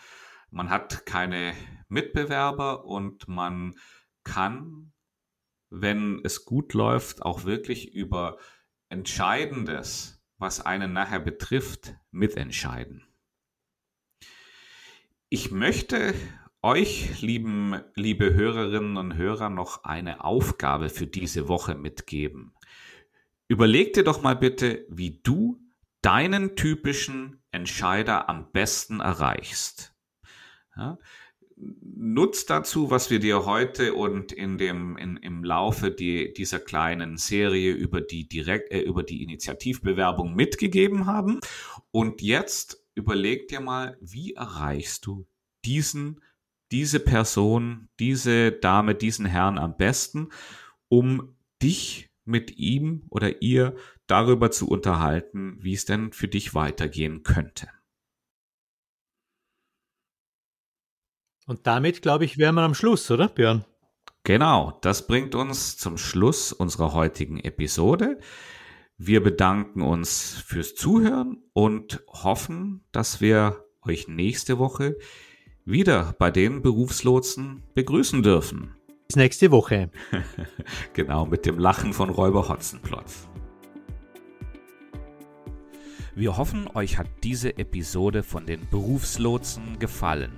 Man 0.50 0.68
hat 0.68 1.06
keine 1.06 1.54
Mitbewerber 1.88 2.84
und 2.84 3.26
man 3.26 3.74
kann, 4.22 4.92
wenn 5.70 6.20
es 6.24 6.44
gut 6.44 6.74
läuft, 6.74 7.22
auch 7.22 7.44
wirklich 7.44 7.94
über 7.94 8.38
Entscheidendes, 8.90 10.22
was 10.36 10.60
einen 10.60 10.92
nachher 10.92 11.20
betrifft, 11.20 11.94
mitentscheiden. 12.10 13.06
Ich 15.28 15.50
möchte 15.50 16.12
euch, 16.60 17.22
lieben, 17.22 17.80
liebe 17.94 18.34
Hörerinnen 18.34 18.96
und 18.96 19.16
Hörer, 19.16 19.48
noch 19.48 19.84
eine 19.84 20.24
Aufgabe 20.24 20.90
für 20.90 21.06
diese 21.06 21.48
Woche 21.48 21.76
mitgeben. 21.76 22.52
Überleg 23.48 23.94
dir 23.94 24.04
doch 24.04 24.22
mal 24.22 24.36
bitte, 24.36 24.84
wie 24.88 25.20
du 25.22 25.60
deinen 26.02 26.56
typischen 26.56 27.42
Entscheider 27.50 28.28
am 28.28 28.50
besten 28.52 29.00
erreichst. 29.00 29.94
Ja? 30.76 30.98
Nutz 31.56 32.46
dazu, 32.46 32.90
was 32.90 33.10
wir 33.10 33.18
dir 33.18 33.44
heute 33.44 33.92
und 33.92 34.32
in 34.32 34.56
dem, 34.56 34.96
in, 34.96 35.18
im 35.18 35.44
Laufe 35.44 35.90
die, 35.90 36.32
dieser 36.32 36.58
kleinen 36.58 37.18
Serie 37.18 37.72
über 37.72 38.00
die, 38.00 38.28
Direkt, 38.28 38.72
äh, 38.72 38.80
über 38.80 39.02
die 39.02 39.22
Initiativbewerbung 39.22 40.34
mitgegeben 40.34 41.04
haben. 41.04 41.40
Und 41.90 42.22
jetzt 42.22 42.82
überleg 42.94 43.48
dir 43.48 43.60
mal, 43.60 43.98
wie 44.00 44.32
erreichst 44.32 45.04
du 45.04 45.26
diesen 45.64 46.20
diese 46.72 47.00
Person, 47.00 47.88
diese 47.98 48.52
Dame, 48.52 48.94
diesen 48.94 49.26
Herrn 49.26 49.58
am 49.58 49.76
besten, 49.76 50.28
um 50.88 51.34
dich 51.62 52.10
mit 52.24 52.56
ihm 52.58 53.06
oder 53.10 53.42
ihr 53.42 53.74
darüber 54.10 54.50
zu 54.50 54.68
unterhalten, 54.68 55.58
wie 55.60 55.74
es 55.74 55.84
denn 55.84 56.12
für 56.12 56.28
dich 56.28 56.54
weitergehen 56.54 57.22
könnte. 57.22 57.68
Und 61.46 61.66
damit, 61.66 62.02
glaube 62.02 62.24
ich, 62.24 62.38
wären 62.38 62.54
wir 62.54 62.62
am 62.62 62.74
Schluss, 62.74 63.10
oder 63.10 63.28
Björn? 63.28 63.64
Genau, 64.24 64.78
das 64.82 65.06
bringt 65.06 65.34
uns 65.34 65.76
zum 65.76 65.98
Schluss 65.98 66.52
unserer 66.52 66.92
heutigen 66.92 67.40
Episode. 67.40 68.20
Wir 68.96 69.22
bedanken 69.22 69.80
uns 69.80 70.42
fürs 70.46 70.74
Zuhören 70.74 71.42
und 71.52 72.04
hoffen, 72.06 72.84
dass 72.92 73.20
wir 73.20 73.64
euch 73.82 74.08
nächste 74.08 74.58
Woche 74.58 74.96
wieder 75.64 76.14
bei 76.18 76.30
den 76.30 76.62
Berufslotsen 76.62 77.62
begrüßen 77.74 78.22
dürfen. 78.22 78.76
Bis 79.06 79.16
nächste 79.16 79.50
Woche. 79.50 79.90
genau, 80.92 81.26
mit 81.26 81.46
dem 81.46 81.58
Lachen 81.58 81.92
von 81.92 82.10
Räuber 82.10 82.48
Hotzenplotz. 82.48 83.26
Wir 86.14 86.36
hoffen, 86.36 86.68
euch 86.74 86.98
hat 86.98 87.06
diese 87.22 87.56
Episode 87.56 88.24
von 88.24 88.44
den 88.44 88.68
Berufslotsen 88.68 89.78
gefallen. 89.78 90.32